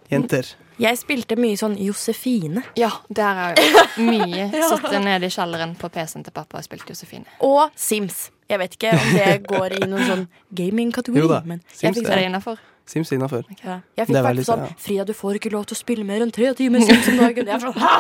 Jenter? 0.07 0.47
Jeg 0.79 0.99
spilte 1.01 1.35
mye 1.35 1.57
sånn 1.59 1.73
Josefine. 1.83 2.63
Ja, 2.79 2.93
det 3.09 3.25
har 3.27 3.57
jeg 3.59 3.73
jo 3.73 4.05
mye. 4.07 4.45
Sittet 4.71 5.03
nede 5.03 5.27
i 5.27 5.35
kjelleren 5.35 5.73
på 5.81 5.91
PC-en 5.91 6.23
til 6.29 6.35
pappa 6.37 6.61
og 6.61 6.67
spilt 6.67 6.87
Josefine. 6.93 7.27
Og 7.43 7.75
Sims. 7.75 8.29
Jeg 8.47 8.61
vet 8.63 8.77
ikke 8.79 8.93
om 8.95 9.11
det 9.17 9.33
går 9.49 9.75
i 9.81 9.83
noen 9.89 10.07
sånn 10.07 10.25
gaming-kategori. 10.55 11.25
Jo 11.25 11.33
da, 11.33 11.41
Men 11.49 11.65
Sims 11.73 11.89
jeg 11.89 12.05
fikk, 12.05 12.13
Er 12.13 12.23
det 12.23 12.29
innafor? 12.31 12.63
Sims 12.87 13.13
innafor. 13.17 13.45
Okay. 13.51 13.79
jeg 13.97 14.07
fikk 14.11 14.17
er 14.19 14.23
veldig 14.27 14.45
sånn 14.45 14.65
ja. 14.67 14.73
Frida, 14.79 15.05
du 15.09 15.15
får 15.17 15.39
ikke 15.39 15.51
lov 15.55 15.65
til 15.71 15.75
å 15.77 15.79
spille 15.81 16.05
mer 16.05 16.21
enn 16.25 16.33
tre 16.35 16.51
timer 16.59 16.81
Sims 16.85 17.09
om 17.09 17.17
dagen. 17.23 17.47
Jeg 17.49 17.55
er 17.57 17.61
sånn, 17.65 17.79
Hæ? 17.81 17.95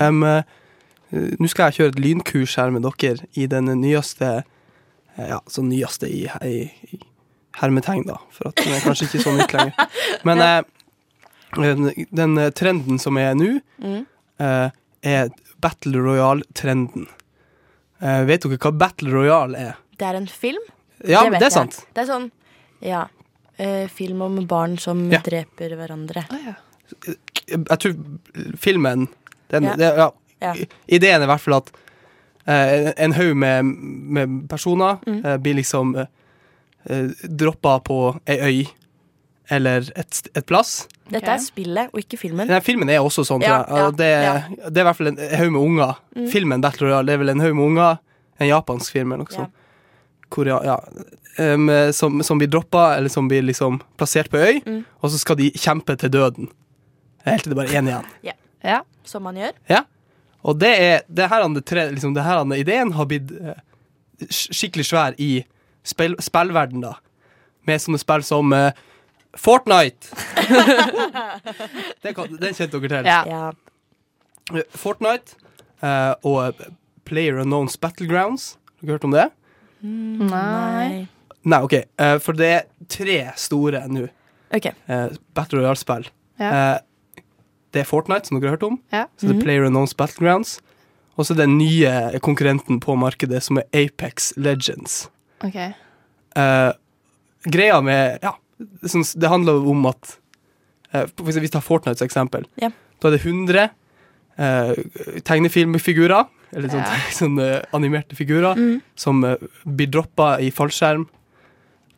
Em, 0.00 0.22
eh, 0.22 0.42
Nå 1.42 1.48
skal 1.50 1.70
jeg 1.70 1.80
kjøre 1.80 1.90
et 1.96 1.98
lynkurs 2.04 2.52
her 2.60 2.70
med 2.70 2.84
dere 2.86 3.26
i 3.34 3.48
den 3.50 3.66
nyeste 3.80 4.28
eh, 4.38 5.26
Ja, 5.32 5.40
så 5.50 5.64
nyeste 5.66 6.06
i, 6.06 6.20
i, 6.46 6.60
i 6.94 7.00
hermetegn, 7.58 8.04
da. 8.06 8.20
For 8.30 8.52
at 8.52 8.60
den 8.62 8.76
er 8.76 8.84
kanskje 8.84 9.08
ikke 9.08 9.22
så 9.24 9.32
nytt 9.34 9.50
lenger. 9.56 9.74
Men 10.24 10.38
eh, 10.46 10.60
den, 12.14 12.36
eh, 12.38 12.52
trenden 12.54 13.00
som 13.02 13.18
er 13.18 13.34
nå, 13.34 13.56
Mm. 13.82 14.04
eh, 14.38 14.68
er 15.02 15.30
Battle 15.60 15.98
Royale-trenden. 16.04 17.08
Eh, 18.00 18.22
vet 18.28 18.44
dere 18.46 18.56
hva 18.62 18.70
Battle 18.78 19.10
Royale 19.12 19.58
er? 19.58 19.74
Det 19.98 20.06
er 20.06 20.14
en 20.20 20.28
film. 20.30 20.62
Ja, 21.08 21.22
vet 21.24 21.38
det 21.38 21.42
er 21.42 21.48
jeg. 21.48 21.52
sant. 21.52 21.78
Det 21.94 22.02
er 22.02 22.06
sånn, 22.12 22.30
ja. 22.82 23.06
eh, 23.58 23.86
film 23.88 24.22
om 24.22 24.46
barn 24.46 24.78
som 24.78 25.10
Ja. 25.12 25.20
dreper 25.24 25.76
hverandre. 25.76 26.24
Jeg 27.50 27.78
tror 27.78 27.94
filmen 28.58 29.08
den, 29.50 29.64
Ja. 29.64 29.76
det, 29.76 29.96
ja. 29.96 30.10
Ja. 30.42 30.54
Ideen 30.88 31.20
er 31.20 31.24
i 31.24 31.26
hvert 31.26 31.40
fall 31.40 31.54
at 31.54 31.70
eh, 32.46 32.92
en 32.96 33.12
haug 33.12 33.36
med, 33.36 33.64
med 33.64 34.48
personer 34.48 34.98
Mm. 35.06 35.24
eh, 35.24 35.36
blir 35.36 35.54
liksom 35.54 35.94
uh, 35.96 36.06
droppa 37.28 37.78
på 37.84 38.20
ei 38.26 38.38
øy 38.40 38.66
eller 39.50 39.78
et, 39.96 40.10
st- 40.10 40.30
et 40.34 40.46
plass. 40.46 40.86
Dette 41.10 41.26
er 41.28 41.38
spillet, 41.42 41.90
og 41.92 41.98
ikke 42.00 42.16
filmen. 42.16 42.46
Den 42.48 42.62
filmen 42.62 42.88
er 42.88 43.00
også 43.02 43.24
sånn, 43.26 43.42
Ja, 43.42 43.64
tror 43.64 43.66
jeg. 43.66 43.72
Og 43.72 43.78
ja, 43.78 43.90
det, 43.90 44.72
det 44.72 44.78
er 44.78 44.84
i 44.84 44.86
hvert 44.86 44.96
fall 44.96 45.08
en 45.08 45.16
haug 45.18 45.50
med 45.52 45.60
unger. 45.60 45.96
Mm. 46.16 46.28
Filmen 46.30 46.60
Battle 46.62 46.86
Royale 46.86 47.06
det 47.06 47.14
er 47.14 47.18
vel 47.18 47.28
en 47.34 47.40
haug 47.40 47.54
med 47.56 47.64
unger. 47.66 47.98
En 48.40 48.46
japansk 48.48 48.92
film 48.92 49.12
eller 49.12 49.24
noe 49.24 49.32
Ja. 49.34 49.36
sånt. 49.44 49.52
Korea, 50.30 50.60
ja. 50.64 50.78
um, 51.54 51.68
som, 51.92 52.22
som 52.22 52.38
blir 52.40 52.48
droppa, 52.48 52.96
eller 52.96 53.08
som 53.12 53.28
blir 53.28 53.42
liksom 53.42 53.80
plassert 53.98 54.30
på 54.32 54.38
øy, 54.40 54.60
Mm. 54.66 54.84
og 55.02 55.10
så 55.10 55.18
skal 55.18 55.36
de 55.40 55.50
kjempe 55.52 55.96
til 55.98 56.10
døden. 56.14 56.48
Helt 57.26 57.42
til 57.44 57.52
det 57.52 57.56
bare 57.58 57.68
er 57.74 57.80
én 57.82 57.88
igjen. 57.90 58.06
Ja. 58.30 58.32
Ja. 58.64 58.80
Som 59.04 59.22
man 59.26 59.36
gjør. 59.40 59.52
Ja. 59.68 59.82
Og 60.44 60.58
det 60.60 60.70
er 60.80 61.02
det 61.08 61.28
her, 61.30 61.42
han- 61.42 61.54
det 61.54 61.64
tre, 61.66 61.88
liksom, 61.92 62.14
det 62.14 62.22
her 62.24 62.38
han- 62.38 62.52
ideen 62.56 62.92
har 62.96 63.06
blitt 63.06 63.30
eh, 63.40 63.58
skikkelig 64.30 64.84
svær 64.88 65.14
i 65.18 65.44
spill, 65.84 66.16
spillverden 66.20 66.80
da. 66.84 66.94
Med 67.66 67.80
sånne 67.80 67.98
spill 68.00 68.22
som 68.24 68.52
eh, 68.52 68.70
Fortnite. 69.36 70.10
det 72.02 72.14
kan, 72.16 72.36
den 72.40 72.54
kjente 72.56 72.80
dere 72.80 73.02
til. 73.02 73.06
Ja. 73.08 73.20
Ja. 73.28 74.62
Fortnite 74.74 75.36
eh, 75.84 76.14
og 76.26 76.58
Player 77.06 77.38
Unknowns 77.42 77.76
Battlegrounds. 77.80 78.56
Har 78.80 78.86
dere 78.86 78.96
hørt 78.98 79.06
om 79.08 79.14
det? 79.14 79.28
Nei. 79.82 81.06
Nei, 81.42 81.60
OK. 81.64 81.76
Uh, 82.00 82.16
for 82.22 82.36
det 82.36 82.48
er 82.54 82.66
tre 82.90 83.18
store 83.40 83.84
nå. 83.88 84.06
Okay. 84.54 84.74
Uh, 84.90 85.08
Battle 85.36 85.60
Royale-spill. 85.60 86.08
Ja. 86.40 86.50
Uh, 86.50 87.22
det 87.70 87.84
er 87.84 87.86
Fortnite, 87.86 88.26
som 88.26 88.40
dere 88.40 88.50
har 88.50 88.58
hørt 88.58 88.66
om. 88.66 88.80
Ja. 88.92 89.04
Så 89.16 89.28
det 89.28 89.36
er 89.36 89.44
Player 89.44 89.66
Unknowns 89.68 89.94
Battlegrounds. 89.94 90.58
Og 91.20 91.26
så 91.28 91.36
den 91.36 91.58
nye 91.58 92.18
konkurrenten 92.24 92.80
på 92.82 92.96
markedet, 92.98 93.42
som 93.44 93.60
er 93.60 93.68
Apex 93.76 94.32
Legends. 94.40 95.04
OK. 95.44 95.56
Eh, 96.36 96.70
greia 97.50 97.80
med 97.80 98.18
Ja, 98.22 98.34
det, 98.58 99.28
handler 99.28 99.68
om 99.68 99.86
at 99.86 100.16
Hvis 101.16 101.40
vi 101.40 101.48
tar 101.48 101.60
Fortnite 101.60 101.98
som 101.98 102.06
eksempel, 102.06 102.44
Ja. 102.60 102.70
da 103.00 103.08
er 103.08 103.12
det 103.12 103.20
100 103.24 103.70
eh, 104.38 104.74
tegnefilmfigurer, 105.24 106.26
eller 106.52 106.68
sånn, 106.68 106.84
Ja. 106.84 106.98
sånne 107.20 107.48
animerte 107.72 108.16
figurer, 108.16 108.54
Mm. 108.56 108.80
som 108.96 109.24
eh, 109.24 109.36
blir 109.66 109.86
droppa 109.90 110.38
i 110.40 110.50
fallskjerm 110.50 111.06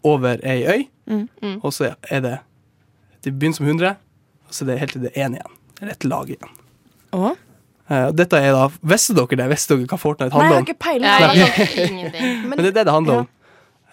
over 0.05 0.41
ei 0.45 0.63
øy. 0.67 0.89
Mm. 1.07 1.29
Mm. 1.43 1.61
Og 1.65 1.73
så 1.73 1.95
er 2.11 2.21
det 2.21 2.39
Det 3.25 3.33
begynner 3.39 3.55
som 3.57 3.67
100, 3.67 3.97
og 4.49 4.51
så 4.55 4.63
er 4.65 4.67
det 4.73 4.79
helt 4.81 4.93
til 4.93 5.03
det 5.03 5.13
er 5.17 5.29
én 5.29 5.35
igjen. 5.37 5.53
Eller 5.81 5.93
et 5.93 6.05
lag 6.05 6.27
igjen. 6.31 6.57
Eh, 7.91 8.07
og 8.09 8.17
dette 8.17 8.35
er 8.39 8.53
da 8.55 8.69
Visste 8.83 9.15
dere 9.15 9.37
det? 9.37 9.49
Visste 9.53 9.77
dere 9.77 9.87
hva 9.91 9.99
Fortnite 10.01 10.31
Nei, 10.33 10.39
jeg 10.39 10.43
handler 10.43 10.55
har 10.55 10.61
om? 10.61 10.67
ikke 10.67 10.79
peiling. 10.79 11.03
Nei, 11.03 11.19
på 11.21 11.35
det. 11.35 11.77
jeg- 11.77 11.89
ingenting. 11.93 12.49
Men 12.49 12.59
det 12.59 12.67
er 12.67 12.73
det 12.79 12.85
det 12.87 12.93
handler 12.95 13.15
Ja. 13.15 13.21
om. 13.21 13.29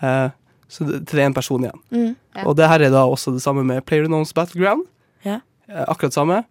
Eh, 0.01 0.29
så 0.69 0.85
det, 0.85 1.07
til 1.07 1.17
det 1.17 1.23
er 1.23 1.25
en 1.25 1.33
person 1.33 1.63
igjen. 1.65 1.79
Mm. 1.91 2.15
Ja. 2.35 2.43
Og 2.45 2.55
det 2.55 2.67
her 2.69 2.79
er 2.85 2.89
da 2.93 3.03
også 3.05 3.33
det 3.33 3.41
samme 3.41 3.63
med 3.65 3.83
PlayerUnknown's 3.85 4.33
Battleground. 4.33 4.85
Ja. 5.25 5.39
Akkurat 5.87 6.13
samme. 6.13 6.43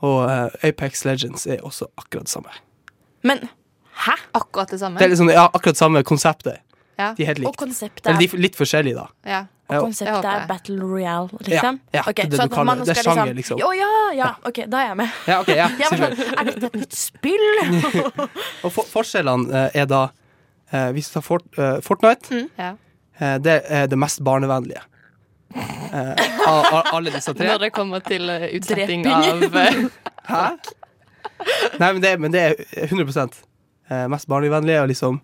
Og 0.00 0.30
Apex 0.64 1.04
Legends 1.04 1.46
er 1.46 1.58
også 1.64 1.86
akkurat 1.98 2.28
samme. 2.28 2.48
Men 3.26 3.44
hæ? 4.06 4.16
Akkurat 4.38 4.70
det 4.70 4.80
samme. 4.80 4.98
Det 4.98 5.08
er 5.08 5.14
liksom, 5.14 5.30
ja, 5.32 5.48
akkurat 5.52 5.76
samme 5.76 6.02
konseptet. 6.06 6.60
Ja. 6.98 7.12
De 7.14 7.22
er 7.22 7.26
helt 7.32 7.38
likt. 7.38 7.48
Og 7.52 7.56
konseptet 7.56 8.06
Eller 8.06 8.18
er, 8.18 8.26
de 8.26 8.36
er 8.36 8.42
litt 8.42 8.58
forskjellige, 8.58 8.98
da. 8.98 9.06
Ja. 9.26 9.44
Ja, 9.68 9.82
og 9.82 9.90
konseptet 9.90 10.24
er. 10.24 10.46
Battle 10.48 10.80
Royale, 10.80 11.28
liksom? 11.44 11.78
Ja, 11.92 11.98
ja, 11.98 12.02
okay, 12.08 12.24
det 12.24 12.30
det 12.32 12.38
så 12.40 12.46
du 12.48 12.54
kaller 12.54 12.78
det. 12.80 12.86
Det 12.88 12.94
er 12.96 13.04
sjanger, 13.04 13.34
liksom. 13.36 13.60
Å 13.60 13.72
ja, 13.76 13.88
ja, 14.16 14.28
ok, 14.48 14.60
da 14.72 14.80
er 14.80 14.86
jeg 14.88 14.96
med. 14.96 15.18
Ja, 15.28 15.36
okay, 15.42 15.56
ja, 15.58 15.66
Jeg 15.82 15.90
var 15.92 16.00
sånn, 16.00 16.38
er 16.40 16.48
dette 16.48 16.70
et 16.70 16.78
nytt 16.80 16.96
spill? 16.96 17.44
Og 18.64 18.72
for, 18.72 18.88
forskjellene 18.88 19.60
eh, 19.66 19.76
er 19.82 19.90
da 19.90 20.00
eh, 20.72 20.88
Hvis 20.96 21.10
du 21.12 21.18
tar 21.18 21.26
Fort, 21.26 21.44
eh, 21.60 21.76
Fortnite, 21.84 22.40
Ja. 22.56 22.70
eh, 23.20 23.36
det 23.44 23.58
er 23.68 23.92
det 23.92 24.00
mest 24.00 24.24
barnevennlige. 24.24 24.80
Eh, 25.52 26.24
av, 26.48 26.64
av 26.72 26.90
alle 26.96 27.12
disse 27.12 27.36
tre. 27.36 27.52
Når 27.52 27.66
det 27.66 27.72
kommer 27.76 28.00
til 28.08 28.24
utsetting 28.56 29.04
av 29.12 29.44
Hæ? 30.32 30.44
Nei, 31.80 31.92
men 31.92 32.02
det, 32.02 32.12
men 32.20 32.34
det 32.34 32.42
er 32.44 32.60
100 32.88 33.28
eh, 33.90 34.06
mest 34.10 34.28
barnevennlige 34.30 34.82
og 34.82 34.90
liksom 34.92 35.20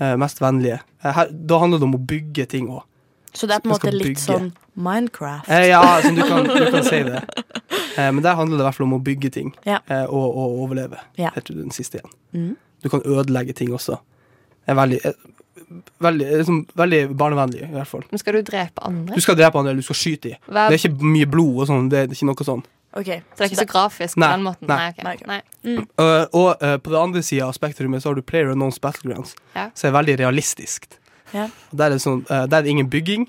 eh, 0.00 0.16
mest 0.20 0.40
vennlige. 0.42 0.80
Eh, 1.02 1.12
her, 1.16 1.30
da 1.30 1.58
handler 1.62 1.82
det 1.82 1.88
om 1.88 1.96
å 1.98 2.04
bygge 2.12 2.46
ting 2.52 2.68
òg. 2.72 2.84
Så 3.36 3.46
det 3.48 3.58
er 3.58 3.60
på 3.64 3.68
en 3.68 3.74
måte 3.74 3.92
litt 3.92 4.08
bygge. 4.14 4.22
sånn 4.24 4.52
Minecraft. 4.80 5.48
Eh, 5.52 5.66
ja, 5.68 5.82
som 6.04 6.16
du, 6.16 6.22
kan, 6.24 6.46
du 6.48 6.70
kan 6.72 6.84
si 6.86 7.02
det. 7.06 7.22
Eh, 7.96 8.10
men 8.12 8.20
der 8.20 8.34
handler 8.36 8.58
det 8.58 8.60
i 8.60 8.64
hvert 8.66 8.76
fall 8.76 8.84
om 8.90 8.98
å 8.98 9.00
bygge 9.00 9.30
ting 9.32 9.46
Ja. 9.64 9.78
eh, 9.88 10.02
og, 10.04 10.34
og 10.36 10.58
overleve. 10.66 10.98
Ja. 11.16 11.30
Helt 11.32 11.46
til 11.48 11.62
den 11.62 11.70
siste 11.72 11.96
igjen. 11.96 12.10
Mm. 12.36 12.50
Du 12.84 12.90
kan 12.92 13.00
ødelegge 13.08 13.54
ting 13.56 13.70
også. 13.72 13.96
Det 14.60 14.74
er 14.74 14.76
veldig, 14.76 14.98
veldig, 16.04 16.26
liksom, 16.42 16.58
veldig 16.76 17.00
barnevennlig, 17.16 17.62
i 17.64 17.72
hvert 17.72 17.88
fall. 17.88 18.04
Men 18.10 18.20
skal 18.20 18.36
du 18.36 18.42
drepe 18.50 18.84
andre? 18.84 19.16
Du 19.16 19.24
skal 19.24 19.38
drepe 19.40 19.62
andre, 19.62 19.72
eller 19.72 19.80
du 19.80 19.88
skal 19.88 19.96
skyte 19.96 20.34
dem. 20.34 20.42
Det 20.44 20.66
er 20.66 20.76
ikke 20.76 21.08
mye 21.08 21.30
blod 21.32 21.62
og 21.64 21.70
sånn. 21.70 21.88
Det 21.88 22.02
er 22.02 22.12
ikke 22.12 22.28
noe 22.28 22.48
sånn. 22.50 22.64
Ok, 22.96 23.04
Så 23.04 23.36
det 23.36 23.44
er 23.44 23.50
ikke 23.50 23.58
så 23.60 23.66
grafisk 23.68 24.16
Nei, 24.16 24.28
på 24.28 24.36
den 24.38 24.44
måten? 24.46 24.68
nei. 24.70 24.76
Nei, 25.04 25.14
okay. 25.14 25.26
Nei, 25.28 25.40
nei. 25.68 25.82
Uh, 26.00 26.24
og 26.32 26.62
uh, 26.64 26.76
på 26.80 26.92
det 26.94 27.00
andre 27.00 27.22
sida 27.22 27.44
av 27.50 27.52
Spektrumet 27.56 28.00
så 28.02 28.08
har 28.10 28.16
du 28.16 28.22
Player 28.24 28.48
Unknowns 28.54 28.78
Battlegrounds, 28.80 29.34
Ja. 29.54 29.66
som 29.74 29.90
er 29.90 29.96
veldig 29.98 30.14
realistisk. 30.22 30.86
Ja. 31.34 31.48
Der 31.76 31.90
er, 31.90 31.96
det 31.98 32.00
sånn, 32.06 32.22
uh, 32.30 32.46
der 32.48 32.62
er 32.62 32.64
det 32.64 32.72
ingen 32.72 32.88
bygging, 32.88 33.26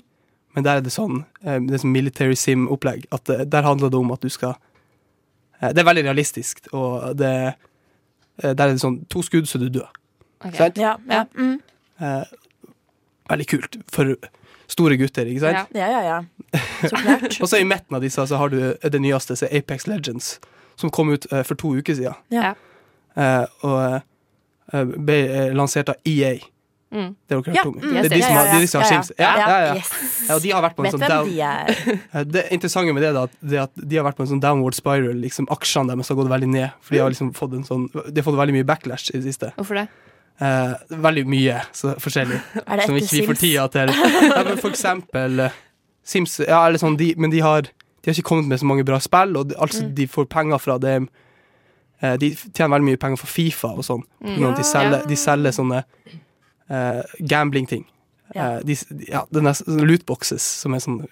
men 0.56 0.64
der 0.64 0.80
er 0.80 0.80
det 0.86 0.92
sånn 0.94 1.20
uh, 1.44 1.58
Det 1.60 1.74
er 1.76 1.82
sånn 1.84 1.92
military 1.92 2.34
sim-opplegg. 2.40 3.04
At 3.12 3.28
uh, 3.28 3.44
Der 3.44 3.62
handler 3.66 3.90
det 3.92 3.98
om 4.00 4.10
at 4.16 4.22
du 4.24 4.28
skal 4.32 4.54
uh, 4.56 5.68
Det 5.68 5.78
er 5.82 5.88
veldig 5.90 6.04
realistisk, 6.08 6.64
og 6.72 7.12
det 7.20 7.34
uh, 8.44 8.52
Der 8.54 8.64
er 8.70 8.72
det 8.72 8.80
sånn 8.80 9.02
to 9.12 9.20
skudd, 9.22 9.46
så 9.50 9.58
du 9.60 9.68
dør. 9.68 9.90
Okay. 10.40 10.56
Sant? 10.56 10.78
Ja, 10.80 10.96
ja. 11.10 11.24
Mm. 11.36 11.58
Uh, 12.00 12.24
veldig 13.28 13.46
kult 13.50 13.76
for 13.92 14.14
store 14.68 14.96
gutter, 15.00 15.28
ikke 15.30 15.40
sant? 15.46 15.72
Ja. 15.74 15.86
ja, 15.88 16.00
ja, 16.02 16.02
ja. 16.04 16.60
Så 16.82 16.92
klart. 16.96 17.38
Og 17.42 17.48
så 17.50 17.60
i 17.60 17.64
midten 17.68 17.96
av 17.96 18.04
disse 18.04 18.26
så 18.28 18.36
har 18.40 18.52
du 18.52 18.58
uh, 18.70 18.88
det 18.90 19.00
nyeste, 19.04 19.36
som 19.36 19.48
er 19.48 19.62
Apex 19.62 19.86
Legends, 19.88 20.34
som 20.78 20.90
kom 20.94 21.10
ut 21.14 21.26
uh, 21.32 21.42
for 21.42 21.58
to 21.58 21.74
uker 21.80 21.96
siden. 21.98 22.14
Ja. 22.34 22.52
Uh, 23.18 23.44
og 23.66 23.78
eh, 24.72 24.84
ble 24.84 25.14
eh, 25.26 25.48
lansert 25.56 25.88
av 25.90 25.96
EA. 26.06 26.36
Mm. 26.92 27.08
Det 27.28 27.34
har 27.34 27.42
dere 27.44 27.54
Ja, 27.56 27.62
om? 27.68 27.74
mm. 27.74 27.88
Det 27.96 28.04
er 28.04 28.12
de 28.14 28.20
som 28.22 28.36
har, 28.36 28.46
de 28.60 28.68
som 28.70 28.80
har 28.80 28.86
ja, 28.86 29.00
Sims. 29.02 29.10
Ja, 29.18 29.30
ja. 29.36 29.48
ja, 29.48 29.58
ja. 29.66 29.72
Yes. 29.76 29.90
Ja, 30.28 30.36
og 30.36 30.42
de 30.44 30.52
har 30.54 30.62
vært 30.64 30.76
på 30.78 30.84
en 30.86 30.94
sånn 30.94 31.02
down, 31.04 31.28
de. 31.28 31.96
Eh, 32.14 32.24
Det 32.24 32.44
interessante 32.54 32.94
med 32.96 33.02
det, 33.04 33.10
da, 33.16 33.24
det 33.40 33.58
er 33.58 33.64
at 33.66 33.74
de 33.76 33.98
har 33.98 34.06
vært 34.06 34.20
på 34.20 34.24
en 34.24 34.30
sånn 34.30 34.40
downward 34.44 34.76
spiral. 34.78 35.18
Liksom 35.24 35.48
Aksjene 35.52 35.92
deres 35.92 36.08
har 36.12 36.20
gått 36.20 36.30
veldig 36.32 36.48
ned. 36.54 36.76
For 36.80 36.96
de 36.96 37.02
har 37.02 37.12
liksom 37.12 37.32
fått 37.36 37.58
en 37.58 37.66
sånn 37.68 37.88
De 37.92 38.14
har 38.20 38.24
fått 38.28 38.38
veldig 38.38 38.56
mye 38.60 38.68
backlash 38.70 39.10
i 39.12 39.18
det 39.18 39.26
siste. 39.26 39.50
Hvorfor 39.58 39.82
det? 39.82 39.88
Eh, 40.40 40.74
veldig 41.02 41.24
mye 41.26 41.56
så 41.74 41.96
forskjellig. 41.98 42.38
Som 42.86 42.96
ikke 43.00 43.16
vi 43.16 43.24
får 43.26 43.38
tida 43.40 43.64
til. 43.74 43.90
Ja, 44.34 44.44
men 44.46 44.58
for 44.60 44.70
eksempel 44.70 45.40
eh, 45.48 45.56
Sims 46.06 46.38
Ja, 46.40 46.60
eller 46.68 46.78
sånn, 46.78 46.96
de, 47.00 47.08
men 47.18 47.30
de 47.34 47.40
har, 47.42 47.62
de 47.66 48.06
har 48.10 48.14
ikke 48.14 48.28
kommet 48.30 48.46
med 48.52 48.60
så 48.62 48.68
mange 48.70 48.84
bra 48.86 49.00
spill, 49.02 49.34
og 49.36 49.48
de, 49.50 49.56
altså, 49.58 49.82
Mm. 49.84 49.94
de 49.98 50.06
får 50.06 50.28
penger 50.30 50.58
fra 50.62 50.78
det 50.78 50.94
eh, 52.02 52.14
De 52.22 52.30
tjener 52.54 52.70
veldig 52.76 52.86
mye 52.92 53.00
penger 53.02 53.18
for 53.18 53.26
Fifa 53.34 53.72
og 53.74 53.82
sånn. 53.84 54.04
Mm. 54.22 54.36
Når 54.44 54.56
de, 54.60 54.64
selger, 54.70 55.06
de 55.10 55.16
selger 55.18 55.56
sånne 55.58 55.82
eh, 56.70 57.02
gambling-ting. 57.34 57.84
Ja. 58.34 58.58
Eh, 58.58 58.60
de, 58.68 58.76
ja, 59.08 59.24
lootboxes 59.66 60.44
som 60.62 60.74
er 60.76 60.84
sånn 60.84 61.02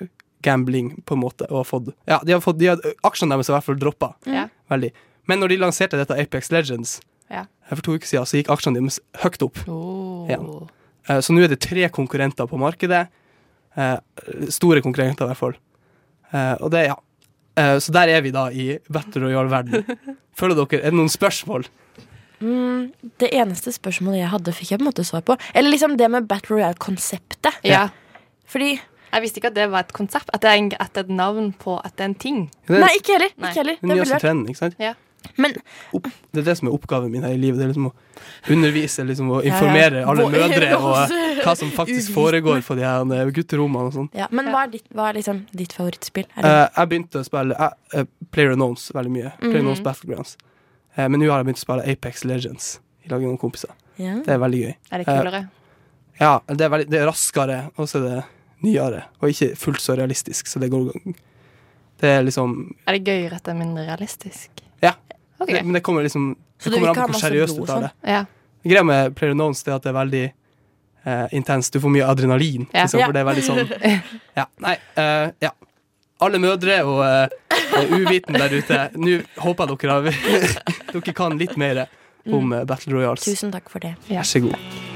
gambling, 0.46 0.92
på 1.08 1.16
en 1.16 1.22
måte. 1.24 1.48
Og 1.50 1.64
har 1.64 1.66
fått, 1.66 1.90
ja, 2.06 2.20
de 2.22 2.32
har 2.36 2.40
fått, 2.44 2.58
de 2.60 2.68
har, 2.70 2.80
aksjene 3.08 3.34
deres 3.34 3.48
er 3.50 3.54
i 3.54 3.56
hvert 3.58 3.66
fall 3.72 3.80
droppa 3.82 4.12
Mm. 4.26 4.50
veldig. 4.70 4.92
Men 5.26 5.40
når 5.42 5.48
de 5.48 5.56
lanserte 5.64 5.98
dette 5.98 6.14
Apex 6.22 6.52
Legends, 6.54 7.00
Ja. 7.30 7.44
For 7.70 7.82
to 7.82 7.96
uker 7.98 8.06
siden 8.06 8.26
så 8.28 8.38
gikk 8.38 8.50
aksjene 8.54 8.78
deres 8.80 9.00
høyt 9.22 9.42
opp. 9.42 9.58
Oh. 9.68 10.26
Ja. 10.30 10.38
Eh, 11.08 11.20
Så 11.20 11.32
nå 11.34 11.42
er 11.44 11.48
det 11.48 11.60
tre 11.60 11.88
konkurrenter 11.88 12.46
på 12.46 12.58
markedet. 12.58 13.06
Eh, 13.76 13.96
Store 14.50 14.80
konkurrenter, 14.82 15.24
i 15.26 15.32
hvert 15.32 15.40
fall. 15.40 15.56
Eh, 16.32 16.54
Og 16.60 16.70
det, 16.70 16.86
ja. 16.86 16.94
Eh, 17.56 17.78
Så 17.80 17.92
der 17.92 18.08
er 18.08 18.20
vi 18.22 18.30
da 18.30 18.48
i 18.50 18.78
Battle 18.90 19.22
Royale-verden. 19.26 19.84
Føler 20.38 20.54
dere, 20.54 20.82
Er 20.82 20.90
det 20.90 20.98
noen 21.00 21.08
spørsmål? 21.10 21.66
Mm, 22.40 22.92
det 23.18 23.30
eneste 23.32 23.72
spørsmålet 23.72 24.18
jeg 24.20 24.28
hadde, 24.28 24.52
fikk 24.52 24.70
jeg 24.74 24.78
på 24.78 24.84
en 24.84 24.90
måte 24.90 25.04
svar 25.08 25.22
på. 25.24 25.38
Eller 25.54 25.70
liksom 25.72 25.96
det 25.96 26.10
med 26.12 26.26
Battle 26.28 26.56
Royale-konseptet. 26.58 27.62
Ja. 27.64 27.88
Fordi 28.46 28.78
Jeg 29.12 29.22
visste 29.22 29.38
ikke 29.40 29.48
at 29.48 29.54
det 29.54 29.70
var 29.70 29.80
et 29.86 29.92
konsept. 29.96 30.28
At 30.34 30.42
det 30.42 30.50
er, 30.50 30.58
en, 30.60 30.66
at 30.78 30.92
det 30.92 31.00
er 31.00 31.04
et 31.06 31.16
navn 31.16 31.52
på 31.56 31.78
at 31.82 31.94
det 31.96 32.02
er 32.04 32.08
en 32.10 32.14
ting. 32.20 32.40
Det 32.68 32.76
er 32.76 32.80
Nei, 32.82 32.90
ikke 32.98 33.12
heller. 33.14 33.30
Nei. 33.38 33.48
Ikke 33.48 33.60
heller. 33.62 33.76
Det 33.80 33.84
er 33.84 33.86
nyeste 33.88 34.00
veldig 34.02 34.12
rart. 34.12 34.24
trenden, 34.26 34.48
ikke 34.50 34.58
sant? 34.60 34.74
Ja. 34.82 34.90
Men 35.36 35.52
Opp, 35.92 36.06
det 36.32 36.40
er 36.40 36.44
det 36.46 36.54
som 36.58 36.68
er 36.70 36.74
oppgaven 36.76 37.10
min 37.12 37.24
her 37.26 37.34
i 37.34 37.38
livet. 37.40 37.58
Det 37.58 37.64
er 37.66 37.70
liksom 37.72 37.88
å 37.90 38.52
undervise 38.54 39.04
liksom 39.04 39.30
ja. 39.34 39.40
informere 39.50 40.04
alle 40.08 40.26
mødre 40.32 40.68
og 40.78 41.14
hva 41.44 41.54
som 41.58 41.70
faktisk 41.74 42.12
foregår 42.14 42.62
på 42.64 42.76
de 42.78 42.84
her 42.86 43.02
eh, 43.16 43.32
gutterommene 43.36 43.90
og 43.90 43.96
sånn. 43.96 44.08
Ja, 44.16 44.28
men 44.30 44.48
hva 44.54 44.62
er, 44.64 44.72
ditt, 44.76 44.86
hva 44.94 45.10
er 45.10 45.18
liksom 45.18 45.42
ditt 45.52 45.74
favorittspill? 45.76 46.28
Er 46.36 46.46
Eh, 46.46 46.62
jeg 46.78 46.92
begynte 46.92 47.20
å 47.20 47.26
spille 47.26 47.58
uh, 47.58 48.04
Player 48.32 48.54
Unknowns 48.54 48.88
veldig 48.96 49.12
mye. 49.16 49.32
Player 49.42 49.60
Unknowns 49.60 49.82
Mhm. 49.82 49.88
Battlegrounds. 49.90 50.36
Uh, 50.96 51.04
men 51.08 51.20
nå 51.20 51.28
har 51.30 51.42
jeg 51.42 51.50
begynt 51.50 51.60
å 51.60 51.66
spille 51.66 51.86
Apex 51.92 52.24
Legends 52.24 52.70
i 53.04 53.10
lag 53.12 53.20
med 53.20 53.28
noen 53.32 53.40
kompiser. 53.42 53.74
ja. 54.00 54.16
Det 54.24 54.32
er 54.34 54.38
veldig 54.42 54.62
gøy. 54.64 54.74
Er 54.92 55.02
det 55.02 55.06
kulere? 55.10 55.42
Ja, 56.20 56.40
det 56.48 56.60
er, 56.64 56.70
veldig, 56.72 56.88
det 56.90 57.00
er 57.02 57.06
raskere, 57.10 57.58
og 57.76 57.88
så 57.90 57.98
er 58.00 58.06
det 58.08 58.20
nyere. 58.64 59.02
Og 59.20 59.28
ikke 59.34 59.50
fullt 59.60 59.82
så 59.84 59.96
realistisk, 59.98 60.46
så 60.48 60.62
det 60.62 60.70
går 60.72 60.94
Det 62.00 62.08
er 62.08 62.22
liksom 62.24 62.74
Er 62.86 62.96
det 62.96 63.04
gøyere 63.04 63.36
at 63.36 63.44
det 63.44 63.52
er 63.52 63.58
mindre 63.58 63.84
realistisk? 63.88 64.62
Ja. 65.36 65.44
Ok. 65.44 65.52
Det, 65.52 65.62
men 65.62 65.72
det 65.72 65.80
kommer 65.84 66.02
liksom 66.02 66.36
Det 66.64 66.70
kommer 66.70 66.88
an 66.88 66.94
på 66.94 67.06
hvor 67.12 67.20
seriøst 67.20 67.58
du 67.58 67.66
tar 67.66 67.86
det. 67.88 67.92
Ja. 68.02 68.24
Greia 68.66 68.82
med 68.82 69.14
Player 69.16 69.30
Unknowns 69.30 69.62
det 69.62 69.72
er 69.72 69.76
at 69.76 69.84
det 69.86 69.92
er 69.92 69.98
veldig 69.98 70.24
eh, 71.04 71.26
intenst. 71.38 71.72
Du 71.72 71.80
får 71.80 71.92
mye 71.92 72.08
adrenalin. 72.08 72.66
Ja. 72.72 72.86
Liksom, 72.86 73.04
For 73.04 73.14
det 73.14 73.22
er 73.22 73.28
veldig 73.30 73.46
sånn 73.46 73.62
Ja, 74.40 74.48
nei, 74.64 74.76
Uh, 74.96 75.28
ja. 75.44 75.52
Alle 76.24 76.40
mødre 76.40 76.78
og 76.88 77.02
uh, 77.04 77.28
eh, 77.76 77.90
uviten 77.92 78.38
der 78.40 78.54
ute, 78.56 78.78
nå 78.96 79.18
håper 79.44 79.68
jeg 79.68 79.78
dere 79.84 79.98
har 79.98 80.52
Dere 80.94 81.16
kan 81.16 81.36
litt 81.36 81.58
mer 81.60 81.84
om 82.24 82.48
mm. 82.48 82.62
Battle 82.66 82.96
Royals. 82.96 83.28
Tusen 83.28 83.52
takk 83.52 83.68
for 83.70 83.84
det. 83.84 83.98
Vær 84.08 84.24
så 84.24 84.46
god. 84.48 84.95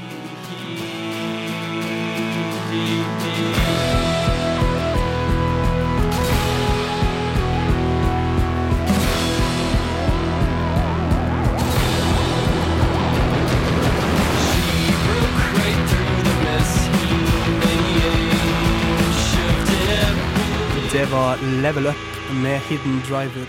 Level 21.41 21.87
Up 21.87 21.95
med 22.43 22.59
Hidden 22.59 23.01
Driver. 23.09 23.45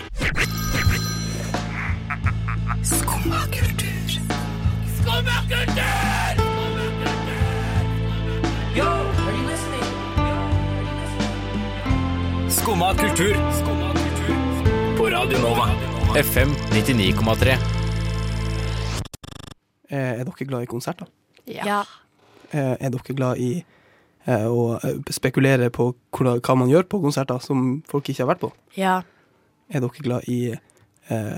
Skumma 12.49 12.93
kultur. 12.93 13.33
På 14.97 15.05
Radio 15.09 15.37
Nova. 15.37 15.69
FM 16.15 16.49
99,3. 16.49 17.49
Eh, 19.89 19.97
er 19.97 20.23
dere 20.23 20.45
glad 20.45 20.61
i 20.61 20.65
konserter? 20.65 21.05
Ja. 21.47 21.83
Eh, 22.51 22.59
er 22.79 22.89
dere 22.89 23.15
glad 23.15 23.37
i 23.37 23.65
eh, 24.25 24.45
å 24.47 24.75
eh, 24.79 24.99
spekulere 25.13 25.69
på 25.73 25.91
hva 26.17 26.55
man 26.59 26.71
gjør 26.71 26.87
på 26.89 27.01
konserter 27.03 27.41
som 27.43 27.81
folk 27.89 28.09
ikke 28.09 28.23
har 28.25 28.33
vært 28.35 28.45
på? 28.45 28.53
ja. 28.79 29.01
Er 29.73 29.81
dere 29.81 30.03
glad 30.05 30.25
i 30.29 30.51
eh, 30.53 31.37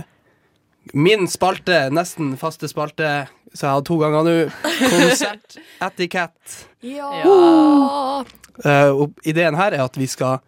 min 0.93 1.27
spalte, 1.27 1.89
nesten 1.93 2.33
faste 2.37 2.67
spalte, 2.69 3.27
så 3.53 3.67
jeg 3.67 3.77
har 3.77 3.85
to 3.87 3.97
ganger 4.01 4.25
nå, 4.27 4.33
konsertetikett? 4.93 6.57
Ja. 6.85 7.09
uh, 8.65 8.91
og 8.91 9.15
ideen 9.25 9.57
her 9.57 9.73
er 9.73 9.85
at 9.85 9.97
vi 9.97 10.05
skal 10.09 10.43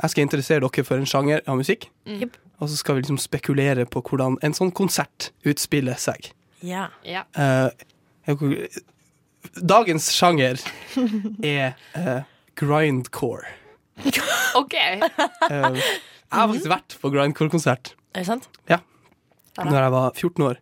Jeg 0.00 0.10
skal 0.10 0.22
interessere 0.24 0.64
dere 0.64 0.84
for 0.84 0.96
en 0.96 1.08
sjanger 1.08 1.42
av 1.44 1.58
musikk. 1.60 1.90
Mm. 2.08 2.30
Og 2.60 2.70
så 2.72 2.76
skal 2.80 2.96
vi 2.96 3.02
liksom 3.02 3.18
spekulere 3.20 3.84
på 3.84 4.00
hvordan 4.00 4.38
en 4.40 4.54
sånn 4.56 4.70
konsert 4.72 5.30
utspiller 5.44 6.00
seg. 6.00 6.32
ja. 6.64 6.88
Ja. 7.04 7.26
Uh, 7.36 7.68
dagens 9.56 10.10
sjanger 10.14 10.60
er 11.44 11.76
uh, 11.96 12.22
grindcore. 12.60 13.48
OK. 14.60 14.76
Uh, 15.50 15.76
jeg 16.30 16.38
har 16.38 16.48
faktisk 16.48 16.70
vært 16.70 16.96
på 17.02 17.10
grindcore-konsert 17.12 17.94
Er 18.14 18.22
det 18.22 18.28
sant? 18.28 18.48
Ja. 18.70 18.80
Når 19.60 19.76
jeg 19.76 19.92
var 19.92 20.12
14 20.14 20.44
år. 20.46 20.60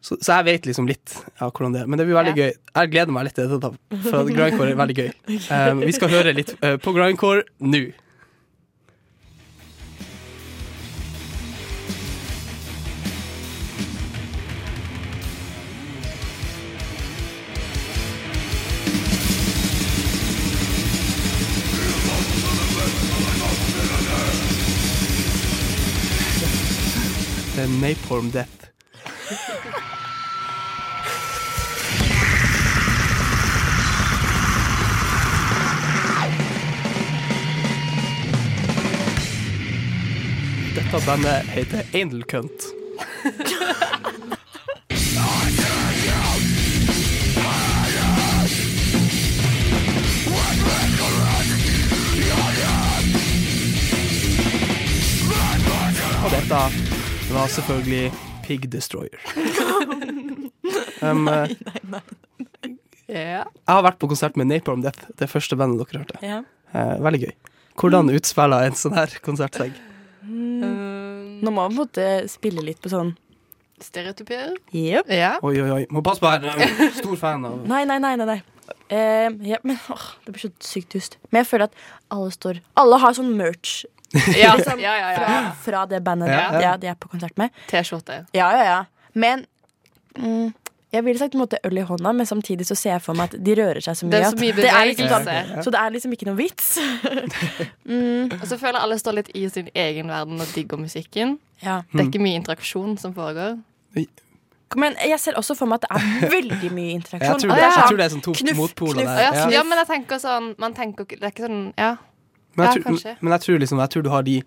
Så, 0.00 0.16
så 0.24 0.38
jeg 0.38 0.46
vet 0.48 0.68
liksom 0.68 0.88
litt 0.88 1.14
av 1.38 1.52
hvordan 1.52 1.74
det 1.74 1.82
er. 1.82 1.88
Men 1.88 2.00
det 2.00 2.06
blir 2.08 2.16
veldig 2.16 2.32
gøy. 2.36 2.52
Jeg 2.56 2.92
gleder 2.92 3.14
meg 3.14 3.26
litt 3.28 3.36
til 3.36 3.50
dette, 3.52 3.70
for 4.06 4.30
grindcore 4.30 4.72
er 4.72 4.78
veldig 4.80 4.96
gøy. 5.02 5.10
Eh, 5.50 5.72
vi 5.80 5.92
skal 5.96 6.12
høre 6.12 6.34
litt 6.36 6.54
uh, 6.64 6.76
på 6.80 6.94
grindcore 6.96 7.44
nå. 7.64 7.82
Napalm 27.80 28.30
Death. 28.30 28.48
Dette 40.74 41.06
bandet 41.06 41.42
heter 41.48 41.84
Anal 41.94 42.22
Cunt. 42.24 42.68
Og 56.24 56.30
dette 56.30 56.79
var 57.34 57.46
selvfølgelig 57.48 58.12
Pig 58.46 58.72
Destroyer. 58.72 59.20
Um, 61.00 61.24
nei, 61.24 61.56
nei 61.88 62.00
jeg 63.10 63.46
har 63.66 63.82
vært 63.82 63.98
på 63.98 64.08
konsert 64.10 64.36
med 64.38 64.46
Napalm 64.50 64.82
Death, 64.84 65.08
det 65.18 65.26
første 65.30 65.56
bandet 65.58 65.80
dere 65.80 66.02
hørte. 66.02 66.18
Yeah. 66.22 66.44
Eh, 66.76 66.92
veldig 67.02 67.20
gøy. 67.24 67.32
Hvordan 67.80 68.12
utspiller 68.14 68.68
en 68.68 68.76
sånn 68.78 68.94
her 68.94 69.14
konsert 69.24 69.56
seg? 69.58 69.74
Um, 70.22 71.40
Nå 71.40 71.50
må 71.50 71.64
man 71.64 71.72
på 71.72 71.72
en 71.72 71.78
måte 71.80 72.06
spille 72.30 72.62
litt 72.62 72.78
på 72.84 72.92
sånn 72.92 73.14
stereotypier? 73.82 74.54
Yep. 74.76 75.10
Ja. 75.10 75.32
Oi, 75.42 75.56
oi, 75.56 75.70
oi. 75.78 75.82
Må 75.90 76.04
passe 76.06 76.22
på 76.22 76.30
her. 76.30 76.44
Er 76.52 76.92
Stor 76.98 77.16
fan 77.18 77.46
av 77.48 77.64
Nei, 77.70 77.82
nei, 77.88 77.96
nei. 78.02 78.12
nei, 78.20 78.28
nei. 78.34 78.40
Uh, 78.90 79.32
ja, 79.46 79.58
men 79.66 79.78
åh, 79.90 80.04
Det 80.26 80.34
blir 80.36 80.44
så 80.44 80.52
sykt 80.62 80.94
dust. 80.94 81.16
Men 81.30 81.42
jeg 81.42 81.50
føler 81.50 81.70
at 81.70 81.80
alle 82.12 82.30
står 82.34 82.60
Alle 82.78 82.98
har 83.02 83.16
sånn 83.16 83.32
merch 83.38 83.80
Ja, 84.36 84.54
liksom, 84.58 84.80
ja, 84.82 84.94
ja, 84.98 85.10
Fra, 85.16 85.26
ja. 85.34 85.50
fra 85.62 85.84
det 85.86 86.00
bandet 86.04 86.28
Ja, 86.28 86.48
de- 86.50 86.54
ja. 86.54 86.60
ja, 86.70 86.76
de 86.76 86.86
er 86.90 86.94
på 86.98 87.08
konsert 87.12 87.36
med. 87.38 87.50
T-skjorte. 87.70 88.24
Ja, 88.34 88.50
ja, 88.56 88.64
ja. 88.64 88.80
Men 89.14 89.44
mm, 90.18 90.52
jeg 90.92 91.04
ville 91.06 91.18
sagt 91.20 91.30
på 91.32 91.38
en 91.38 91.44
måte 91.44 91.58
øl 91.64 91.78
i 91.78 91.84
hånda, 91.86 92.12
men 92.18 92.26
samtidig 92.26 92.66
så 92.66 92.74
ser 92.74 92.96
jeg 92.96 93.02
for 93.02 93.14
meg 93.14 93.30
at 93.34 93.44
de 93.46 93.54
rører 93.54 93.78
seg 93.80 93.94
så 94.00 94.06
mye. 94.08 94.10
Det 94.16 94.22
er 94.24 94.30
så 94.32 94.40
mye 94.40 94.56
det 94.58 94.70
er 94.72 94.88
liksom 94.90 95.08
sånn, 95.12 95.62
så 95.62 95.70
det 95.70 95.78
er 95.84 95.90
liksom 95.94 96.12
ikke 96.16 96.26
noe 96.26 96.38
vits. 96.40 96.72
mm, 97.86 98.40
Og 98.40 98.46
så 98.50 98.58
føler 98.58 98.78
jeg 98.80 98.82
alle 98.86 98.98
står 99.00 99.16
litt 99.20 99.30
i 99.38 99.44
sin 99.52 99.68
egen 99.74 100.10
verden 100.10 100.40
og 100.42 100.50
digger 100.54 100.80
musikken. 100.80 101.38
ja. 101.62 101.80
Det 101.92 102.00
er 102.02 102.10
ikke 102.10 102.22
mye 102.24 102.40
interaksjon 102.40 102.98
som 102.98 103.14
foregår. 103.14 103.58
Men 104.78 104.94
jeg 105.02 105.18
ser 105.18 105.34
også 105.38 105.56
for 105.58 105.66
meg 105.66 105.80
at 105.80 105.86
det 105.88 105.96
er 105.98 106.28
veldig 106.36 106.68
mye 106.74 106.90
Jeg 106.92 106.98
interaksjon. 107.00 107.40
tror, 107.42 107.54
det, 107.54 107.62
jeg 107.64 107.72
sånn, 107.74 107.88
tror 107.88 107.96
det 107.98 108.04
er 108.04 108.12
sånn 108.14 108.22
to 108.26 108.34
knuff, 108.38 108.56
motpoler 108.60 109.00
knuff. 109.00 109.08
der. 109.16 109.22
Ja, 109.24 109.32
Ja. 109.40 109.48
ja, 109.56 109.62
men 109.66 109.78
jeg 109.82 109.88
tenker 109.88 110.20
sånn 110.22 110.54
Man 110.62 110.74
tenker 110.76 111.06
Det 111.10 111.22
er 111.22 111.32
ikke 111.32 111.46
sånn 111.48 111.64
Ja. 111.78 111.96
Men, 112.56 112.66
jeg 112.66 112.76
Ja, 112.76 112.82
tror, 112.82 112.82
kanskje. 112.92 113.16
men 113.20 113.32
jeg 113.32 113.40
tror 113.40 113.58
liksom 113.58 113.78
Jeg 113.78 113.90
tror 113.90 114.02
du 114.02 114.10
har 114.10 114.22
de 114.22 114.42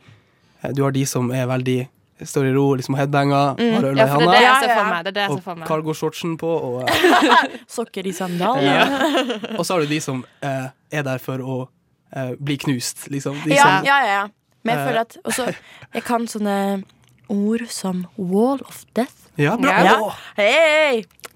Du 0.76 0.84
har 0.84 0.92
de 0.92 1.06
som 1.06 1.32
er 1.32 1.46
veldig 1.48 1.88
står 2.24 2.46
i 2.46 2.52
ro, 2.56 2.76
liksom 2.76 2.96
headbanger, 2.96 3.56
Mm. 3.58 3.74
har 3.74 3.84
øl 3.90 3.98
i 3.98 4.08
handa, 4.08 4.34
Ja, 4.40 4.62
ja, 4.62 5.28
og 5.30 5.42
cargo-shortsen 5.68 6.38
på, 6.38 6.48
og, 6.48 6.90
eh, 6.90 7.58
Sokker 7.68 8.06
i 8.08 8.12
sandalene. 8.12 8.64
Ja. 8.64 9.58
og 9.60 9.66
så 9.66 9.74
har 9.74 9.82
du 9.82 9.88
de 9.88 10.00
som 10.00 10.24
eh, 10.42 10.68
er 10.92 11.04
der 11.04 11.18
for 11.18 11.38
å 11.40 11.68
eh, 12.16 12.36
bli 12.40 12.56
knust, 12.58 13.10
liksom. 13.12 13.36
De 13.44 13.50
Ja, 13.56 13.64
som, 13.64 13.86
ja, 13.90 13.98
ja, 14.06 14.14
ja. 14.22 14.28
Men 14.64 14.78
jeg 14.78 14.86
Eh. 14.86 14.88
føler 14.88 15.02
at 15.02 15.18
også 15.26 15.56
Jeg 15.94 16.04
kan 16.04 16.28
sånne 16.28 16.84
ord 17.30 17.68
som 17.70 18.08
wall 18.18 18.62
of 18.70 18.86
death. 18.94 19.28
Ja, 19.36 19.58
bra. 19.58 19.84
Ja. 19.84 20.00
Åh. 20.00 20.16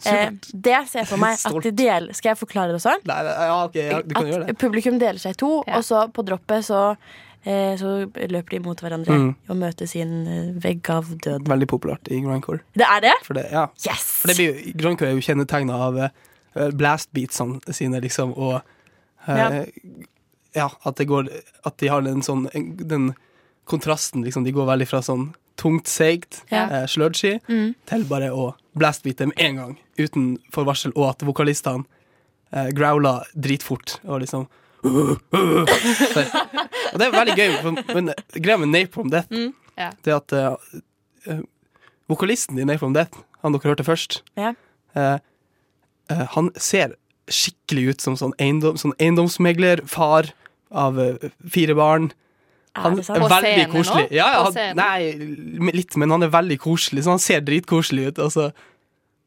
Eh, 0.06 0.30
det 0.54 0.76
ser 0.92 1.00
jeg 1.02 1.08
for 1.10 1.18
meg 1.18 1.40
at 1.42 1.56
de 1.64 1.72
deler 1.74 2.14
Skal 2.14 2.30
jeg 2.30 2.38
forklare 2.38 2.70
det 2.70 2.76
også? 2.78 2.92
Nei, 3.10 3.16
nei, 3.26 3.32
ja, 3.50 3.56
okay, 3.66 3.86
ja, 3.90 4.02
du 4.06 4.12
kan 4.14 4.28
gjøre 4.30 4.44
At 4.46 4.52
det. 4.52 4.58
publikum 4.62 5.00
deler 5.02 5.18
seg 5.18 5.34
i 5.34 5.40
to, 5.42 5.50
og 5.66 5.82
så 5.84 6.04
på 6.14 6.22
droppet 6.28 6.68
så, 6.68 6.82
eh, 7.44 7.74
så 7.82 7.96
løper 8.30 8.50
de 8.50 8.60
mot 8.68 8.78
hverandre 8.78 9.18
Mm. 9.18 9.32
og 9.50 9.58
møter 9.58 9.88
sin 9.90 10.12
eh, 10.28 10.52
vegg 10.62 10.90
av 10.94 11.10
død. 11.26 11.48
Veldig 11.50 11.68
populært 11.68 12.12
i 12.14 12.20
grindcore. 12.22 12.62
Det 12.78 12.86
er 12.86 13.02
det? 13.08 13.16
For 13.26 13.34
det, 13.34 13.48
ja. 13.52 13.66
Yes! 13.88 14.06
For 14.22 14.28
det 14.30 14.38
blir 14.38 14.54
Grandcore 14.54 14.78
grindcore 14.84 15.10
er 15.10 15.18
jo 15.18 15.26
kjennetegna 15.26 15.74
av 15.88 15.98
uh, 15.98 16.70
blastbeatsene 16.78 17.74
sine, 17.74 18.00
liksom, 18.06 18.38
og 18.38 18.62
uh, 19.28 19.34
Ja. 19.34 19.66
ja. 20.54 20.70
at 20.86 20.96
det 21.02 21.08
går 21.10 21.28
At 21.66 21.78
de 21.82 21.88
har 21.90 22.02
den 22.06 22.22
sånn 22.22 22.46
Den 22.54 23.16
kontrasten, 23.66 24.24
liksom. 24.24 24.46
De 24.46 24.52
går 24.56 24.66
veldig 24.70 24.88
fra 24.88 25.02
sånn 25.02 25.34
tungt, 25.58 25.88
seigt, 25.90 26.44
Ja. 26.52 26.66
eh, 26.70 26.86
sludgy, 26.88 27.40
Mm. 27.50 27.76
til 27.86 28.04
bare 28.06 28.30
å 28.32 28.54
blastbeate 28.78 29.26
med 29.28 29.40
en 29.42 29.56
gang, 29.56 29.78
uten 29.98 30.38
forvarsel, 30.54 30.92
og 30.96 31.10
at 31.10 31.20
vokalistene 31.26 31.86
eh, 32.54 32.70
growler 32.72 33.24
dritfort 33.36 34.00
og 34.06 34.22
liksom 34.22 34.48
Så, 34.84 36.22
og 36.94 37.00
det 37.00 37.08
er 37.08 37.12
veldig 37.16 37.36
gøy, 37.38 37.56
for, 37.64 37.80
men 37.98 38.12
greia 38.38 38.58
med 38.62 38.70
Napalm 38.72 39.10
Death, 39.12 39.34
Ja. 39.78 39.92
det 40.04 40.14
er 40.14 40.16
at 40.18 40.34
eh, 40.34 40.56
eh, 41.28 41.42
vokalisten 42.10 42.60
i 42.62 42.64
Napalm 42.66 42.94
Death, 42.96 43.18
han 43.44 43.52
dere 43.54 43.74
hørte 43.74 43.84
først, 43.88 44.22
Ja. 44.38 44.54
eh, 44.96 45.18
eh, 46.10 46.26
han 46.36 46.52
ser 46.56 46.96
skikkelig 47.28 47.90
ut 47.90 48.02
som 48.02 48.16
sånn, 48.16 48.34
eiendom, 48.40 48.78
sånn 48.80 48.94
eiendomsmegler, 49.02 49.82
far 49.88 50.30
av 50.72 50.96
fire 51.50 51.76
barn. 51.76 52.12
Han 52.84 52.96
det 53.00 53.06
sant? 53.06 53.18
er 53.18 53.24
På 53.24 53.30
veldig 53.32 53.52
scenen 53.54 53.70
nå? 53.70 53.76
koselig. 53.78 54.08
Ja, 54.12 54.28
ja, 54.34 54.44
han, 54.46 54.78
nei, 54.78 55.72
litt, 55.74 55.98
men 55.98 56.14
han 56.14 56.24
er 56.24 56.32
veldig 56.34 56.58
koselig, 56.64 57.04
så 57.06 57.14
han 57.16 57.20
ser 57.24 57.42
dritkoselig 57.48 58.08
ut. 58.12 58.20
Og 58.26 58.32
så, 58.32 58.48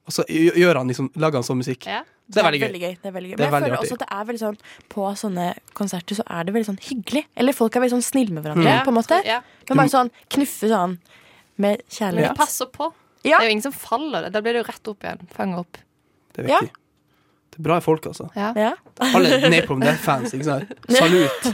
og 0.06 0.12
så 0.16 0.24
gjør 0.30 0.80
han 0.82 0.88
liksom, 0.92 1.10
lager 1.20 1.40
han 1.40 1.46
sånn 1.46 1.60
musikk. 1.62 1.86
Ja. 1.90 2.02
Det 2.30 2.38
er 2.38 2.46
veldig 2.46 2.60
gøy. 2.62 2.92
Det 3.02 3.08
er 3.08 3.14
veldig 3.14 3.30
gøy. 3.32 3.36
Det 3.36 3.42
er 3.46 3.50
Men 3.50 3.56
jeg 3.56 3.62
føler 3.64 3.74
artig. 3.74 3.86
også 3.90 3.96
at 3.96 4.02
det 4.04 4.08
er 4.14 4.26
veldig 4.28 4.40
sånn 4.40 4.58
På 4.92 5.06
sånne 5.18 5.46
konserter 5.74 6.14
så 6.20 6.24
er 6.30 6.44
det 6.46 6.52
veldig 6.54 6.68
sånn 6.68 6.82
hyggelig. 6.86 7.24
Eller 7.34 7.56
folk 7.58 7.74
er 7.74 7.82
veldig 7.82 7.94
sånn 7.96 8.06
snille 8.06 8.36
med 8.36 8.44
hverandre, 8.44 8.70
mm. 8.76 8.84
på 8.86 8.92
en 8.92 8.98
måte. 9.00 9.18
Ja. 9.26 9.40
Men 9.68 9.80
bare 9.82 9.90
sånn 9.90 10.10
knuffe 10.30 10.70
sånn 10.70 10.98
med 11.60 11.82
kjærlighet. 11.90 12.30
Ja. 12.30 12.34
passer 12.38 12.70
på. 12.70 12.92
Ja. 13.26 13.40
Det 13.40 13.42
er 13.42 13.48
jo 13.50 13.54
ingen 13.56 13.66
som 13.66 13.74
faller. 13.74 14.30
Da 14.30 14.40
blir 14.40 14.54
det 14.54 14.62
jo 14.62 14.68
rett 14.70 14.92
opp 14.94 15.02
igjen. 15.04 15.26
Fange 15.34 15.58
opp. 15.64 15.80
Det 16.36 16.44
er 16.44 16.48
Ja. 16.54 16.60
viktig. 16.62 16.76
Bra 17.62 17.78
folk, 17.84 18.06
altså. 18.06 18.28
Ja. 18.36 18.52
Ja. 18.56 18.72
Alle 19.04 19.50
Napalm 19.50 19.80
Death-fans. 19.84 20.32
ikke 20.34 20.44
sant? 20.44 20.64
Salut. 20.88 21.52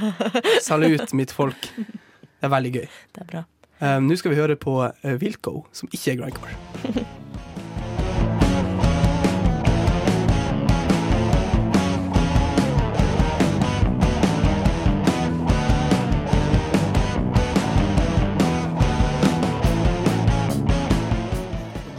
Salut, 0.62 1.12
mitt 1.12 1.32
folk. 1.34 1.70
Det 1.76 2.46
er 2.46 2.52
veldig 2.52 2.72
gøy. 2.72 2.88
Det 3.14 3.22
er 3.24 3.30
bra. 3.32 3.44
Um, 3.80 4.06
Nå 4.08 4.16
skal 4.16 4.30
vi 4.32 4.36
høre 4.38 4.56
på 4.56 4.78
uh, 4.86 5.14
Wilco, 5.20 5.66
som 5.72 5.88
ikke 5.92 6.12
er 6.12 6.16
grindcore. 6.22 6.54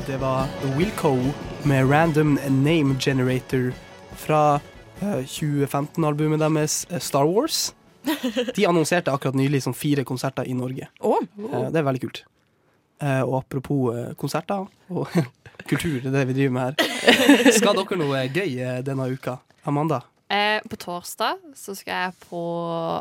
Det 0.08 0.22
var 0.22 0.48
Wilco 0.78 1.18
med 1.66 1.92
Random 1.92 2.40
Name 2.50 2.96
Generator 3.00 3.74
fra 4.18 4.42
eh, 5.02 5.22
2015-albumet 5.24 6.42
deres 6.42 6.82
eh, 6.92 7.02
Star 7.04 7.28
Wars. 7.30 7.72
De 8.56 8.64
annonserte 8.68 9.12
akkurat 9.12 9.36
nylig 9.36 9.66
sånn 9.66 9.76
fire 9.76 10.06
konserter 10.08 10.48
i 10.48 10.56
Norge. 10.56 10.88
Oh, 11.04 11.20
oh. 11.44 11.68
det 11.72 11.82
er 11.82 11.88
veldig 11.88 12.04
kult. 12.06 12.24
Eh, 13.04 13.22
og 13.22 13.42
apropos 13.44 13.94
eh, 13.94 14.14
konserter 14.18 14.66
og 14.90 15.18
kultur, 15.70 16.00
det 16.02 16.10
er 16.10 16.16
det 16.16 16.28
vi 16.32 16.38
driver 16.40 16.56
med 16.56 16.64
her. 16.66 17.52
Skal 17.60 17.78
dere 17.78 18.00
noe 18.00 18.24
gøy 18.32 18.56
eh, 18.58 18.80
denne 18.86 19.10
uka? 19.12 19.38
Amanda? 19.68 20.02
Eh, 20.30 20.60
på 20.68 20.76
torsdag 20.76 21.38
så 21.56 21.72
skal 21.78 21.94
jeg 22.02 22.16
på 22.28 22.40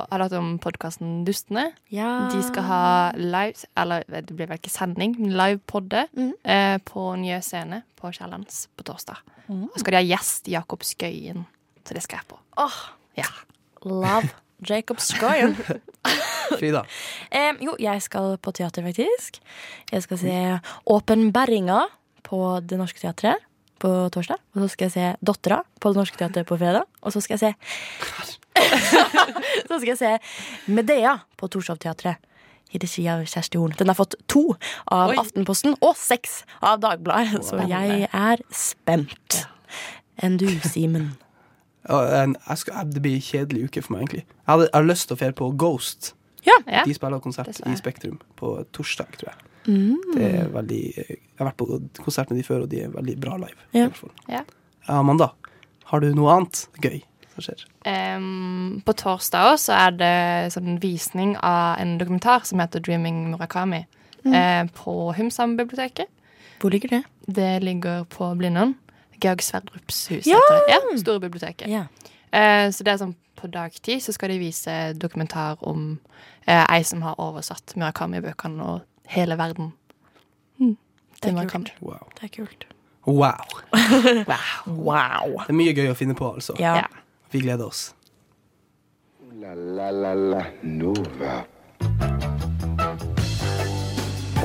Har 0.06 0.18
du 0.18 0.22
hørt 0.28 0.36
om 0.38 0.52
podkasten 0.62 1.24
Dustene? 1.26 1.72
ja. 1.90 2.28
De 2.30 2.38
skal 2.46 2.62
ha 2.62 2.82
live 3.18 3.66
Eller 3.76 4.04
det 4.06 4.30
blir 4.30 4.46
vel 4.46 4.60
ikke 4.60 4.70
sending, 4.70 5.16
men 5.18 5.32
livepodde 5.34 6.04
mm. 6.14 6.32
eh, 6.44 6.76
på 6.86 7.08
Nye 7.18 7.40
Scene 7.42 7.80
på 7.98 8.12
Kiellands 8.14 8.68
på 8.78 8.86
torsdag. 8.86 9.18
Mm. 9.48 9.64
Og 9.72 9.78
skal 9.80 9.96
de 9.96 9.98
ha 9.98 10.06
gjest 10.06 10.46
Jakob 10.52 10.86
Skøyen. 10.86 11.42
Så 11.82 11.94
det 11.98 12.02
skal 12.06 12.20
jeg 12.22 12.28
på. 12.30 12.38
Åh, 12.62 12.78
Ja. 13.18 13.26
love 13.82 14.30
Jacob 14.62 15.02
Skøyen. 15.02 15.56
Frida? 16.60 16.84
Eh, 17.30 17.52
jo, 17.60 17.74
jeg 17.82 18.02
skal 18.02 18.38
på 18.38 18.52
teater, 18.54 18.86
faktisk. 18.86 19.40
Jeg 19.90 20.02
skal 20.06 20.18
se 20.18 20.38
Åpenbæringa 20.86 21.82
på 22.22 22.60
Det 22.62 22.78
Norske 22.78 23.02
Teatret 23.02 23.42
på 23.82 23.90
torsdag. 24.14 24.40
Og 24.54 24.64
så 24.64 24.68
skal 24.72 24.88
jeg 24.88 24.94
se 24.94 25.08
Dottera 25.24 25.60
på 25.80 25.92
Det 25.92 26.00
Norske 26.00 26.20
Teatret 26.20 26.48
på 26.48 26.58
fredag. 26.60 26.86
Og 27.02 27.14
så 27.14 27.22
skal 27.24 27.36
jeg 27.36 27.42
se 27.44 27.50
Så 29.68 29.78
skal 29.78 29.90
jeg 29.92 29.98
se 30.00 30.12
Medea 30.72 31.18
på 31.36 31.48
Torshov-teatret. 31.52 32.22
I 32.74 32.80
regi 32.82 33.04
av 33.08 33.22
Kjersti 33.30 33.60
Horn. 33.60 33.76
Den 33.78 33.92
har 33.92 33.96
fått 33.98 34.16
to 34.26 34.56
av 34.90 35.12
Oi. 35.12 35.18
Aftenposten 35.20 35.76
og 35.78 35.94
seks 36.00 36.40
av 36.58 36.80
Dagbladet, 36.82 37.44
så 37.46 37.60
jeg 37.70 38.08
er 38.10 38.42
spent. 38.50 39.44
Enn 40.18 40.34
du, 40.40 40.48
Simen? 40.66 41.12
Jeg 41.86 42.58
skal, 42.58 42.88
det 42.90 42.98
blir 42.98 43.14
en 43.14 43.22
kjedelig 43.22 43.68
uke 43.68 43.82
for 43.84 43.94
meg, 43.94 44.00
egentlig. 44.02 44.24
Jeg 44.48 44.70
har 44.74 44.86
lyst 44.88 45.06
til 45.06 45.14
å 45.14 45.20
dra 45.20 45.28
på 45.38 45.50
Ghost. 45.54 46.16
Ja. 46.42 46.56
De 46.82 46.94
spiller 46.96 47.22
konsert 47.22 47.60
i 47.62 47.76
Spektrum 47.78 48.16
på 48.34 48.56
torsdag, 48.74 49.12
tror 49.20 49.30
jeg. 49.30 49.44
Mm. 49.66 49.96
Det 50.14 50.26
er 50.40 50.48
veldig, 50.54 50.80
jeg 50.96 51.18
har 51.38 51.48
vært 51.50 51.56
på 51.60 51.80
konsert 52.04 52.30
med 52.30 52.38
de 52.38 52.44
før, 52.46 52.62
og 52.62 52.68
de 52.70 52.80
er 52.84 52.88
veldig 52.94 53.16
bra 53.20 53.36
live. 53.36 53.58
i 53.72 53.78
Ja. 53.78 53.88
hvert 53.88 53.96
fall. 53.96 54.10
Ja. 54.28 54.42
Amanda, 54.88 55.30
har 55.84 56.00
du 56.00 56.14
noe 56.14 56.30
annet 56.36 56.68
gøy 56.80 57.02
som 57.34 57.42
skjer? 57.42 57.64
Um, 58.16 58.82
på 58.86 58.92
torsdag 58.94 59.52
også 59.52 59.66
så 59.72 59.72
er 59.86 59.90
det 59.98 60.52
sånn 60.54 60.80
visning 60.80 61.36
av 61.42 61.78
en 61.80 61.98
dokumentar 61.98 62.44
som 62.46 62.58
heter 62.58 62.80
'Dreaming 62.80 63.34
Murakami' 63.34 63.84
eh, 64.26 64.64
på 64.74 65.14
Humsam-biblioteket. 65.14 66.06
Hvor 66.60 66.70
ligger 66.70 66.88
det? 66.88 67.02
Det 67.26 67.62
ligger 67.62 68.04
på 68.04 68.34
Blindern. 68.38 68.74
Georg 69.20 69.42
Sverdrups 69.42 70.08
hus. 70.08 70.26
Ja! 70.26 70.38
ja 70.68 70.78
Store 70.96 71.20
biblioteket. 71.20 71.68
Ja. 71.68 71.86
Eh, 72.32 72.70
så 72.70 72.84
det 72.84 72.92
er 72.92 72.98
sånn 72.98 73.14
på 73.36 73.50
dagtid 73.52 74.00
så 74.02 74.12
skal 74.12 74.30
de 74.30 74.38
vise 74.38 74.92
dokumentar 74.98 75.56
om 75.60 75.98
eh, 76.46 76.64
ei 76.70 76.82
som 76.82 77.02
har 77.02 77.14
oversatt 77.20 77.74
Murakami-bøkene 77.76 78.62
og 78.62 78.80
hele 79.06 79.38
verden. 79.38 79.72
Mm. 80.58 80.76
Det 81.22 81.32
er 81.32 81.48
kult. 81.48 81.72
Wow. 81.80 82.08
Det 82.20 82.30
er 82.30 82.34
kult. 82.42 82.66
wow. 83.06 83.44
Wow. 84.66 85.36
Det 85.46 85.52
er 85.52 85.58
mye 85.58 85.74
gøy 85.76 85.92
å 85.92 85.98
finne 85.98 86.16
på, 86.18 86.32
altså. 86.34 86.56
Ja. 86.58 86.82
Ja. 86.82 86.88
Vi 87.30 87.42
gleder 87.44 87.68
oss. 87.68 87.92
La 89.36 89.52
la 89.54 89.90
la 89.92 90.14
la 90.14 90.42
Nova. 90.62 91.44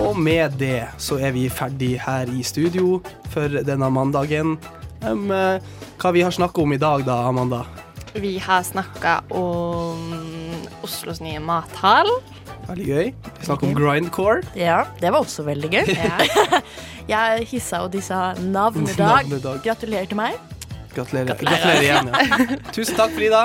Og 0.01 0.17
med 0.17 0.57
det 0.59 0.89
så 1.01 1.17
er 1.21 1.33
vi 1.35 1.45
ferdig 1.49 1.93
her 2.01 2.29
i 2.29 2.43
studio 2.43 2.99
for 3.33 3.61
denne 3.65 3.89
mandagen. 3.93 4.57
Um, 5.01 5.29
hva 6.01 6.11
vi 6.13 6.21
har 6.25 6.33
snakka 6.33 6.61
om 6.61 6.73
i 6.73 6.79
dag, 6.81 7.05
da, 7.05 7.21
Amanda? 7.29 7.63
Vi 8.13 8.37
har 8.43 8.63
snakka 8.63 9.21
om 9.29 10.11
Oslos 10.83 11.21
nye 11.21 11.39
mathall. 11.39 12.09
Veldig 12.71 12.87
gøy. 12.87 13.11
Vi 13.39 13.45
snakker 13.45 13.67
om 13.67 13.73
grindcore. 13.75 14.41
Ja, 14.55 14.83
det 15.01 15.11
var 15.11 15.25
også 15.25 15.43
veldig 15.43 15.69
gøy. 15.73 15.89
Ja. 15.91 16.61
Jeg 17.11 17.47
hissa 17.49 17.81
og 17.83 17.91
dissa 17.91 18.31
navnedag. 18.39 19.25
Navnedag. 19.27 19.59
Gratulerer 19.65 20.07
til 20.07 20.19
meg. 20.19 20.37
Gratulerer. 20.95 21.33
Gratulerer 21.33 21.81
igjen. 21.81 22.11
Ja. 22.15 22.55
Tusen 22.75 22.95
takk, 22.95 23.11
Frida. 23.17 23.41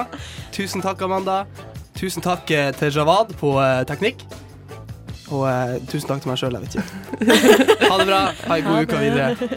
Tusen 0.55 0.85
takk, 0.85 1.03
Amanda. 1.03 1.41
Tusen 1.99 2.23
takk 2.23 2.51
eh, 2.55 2.71
til 2.77 2.95
Javad 2.95 3.35
på 3.41 3.57
eh, 3.63 3.83
teknikk. 3.89 4.23
Og 5.35 5.49
eh, 5.51 5.79
tusen 5.91 6.07
takk 6.13 6.23
til 6.23 6.31
meg 6.31 6.39
sjøl, 6.39 6.59
jeg 6.59 6.69
vet 6.69 6.79
ikke. 6.79 6.87
Ha 7.91 7.99
det 7.99 8.07
bra. 8.07 8.23
Ha 8.47 8.61
ei 8.61 8.67
god 8.67 8.77
Ha 8.77 8.87
uke 8.87 9.03
videre. 9.03 9.51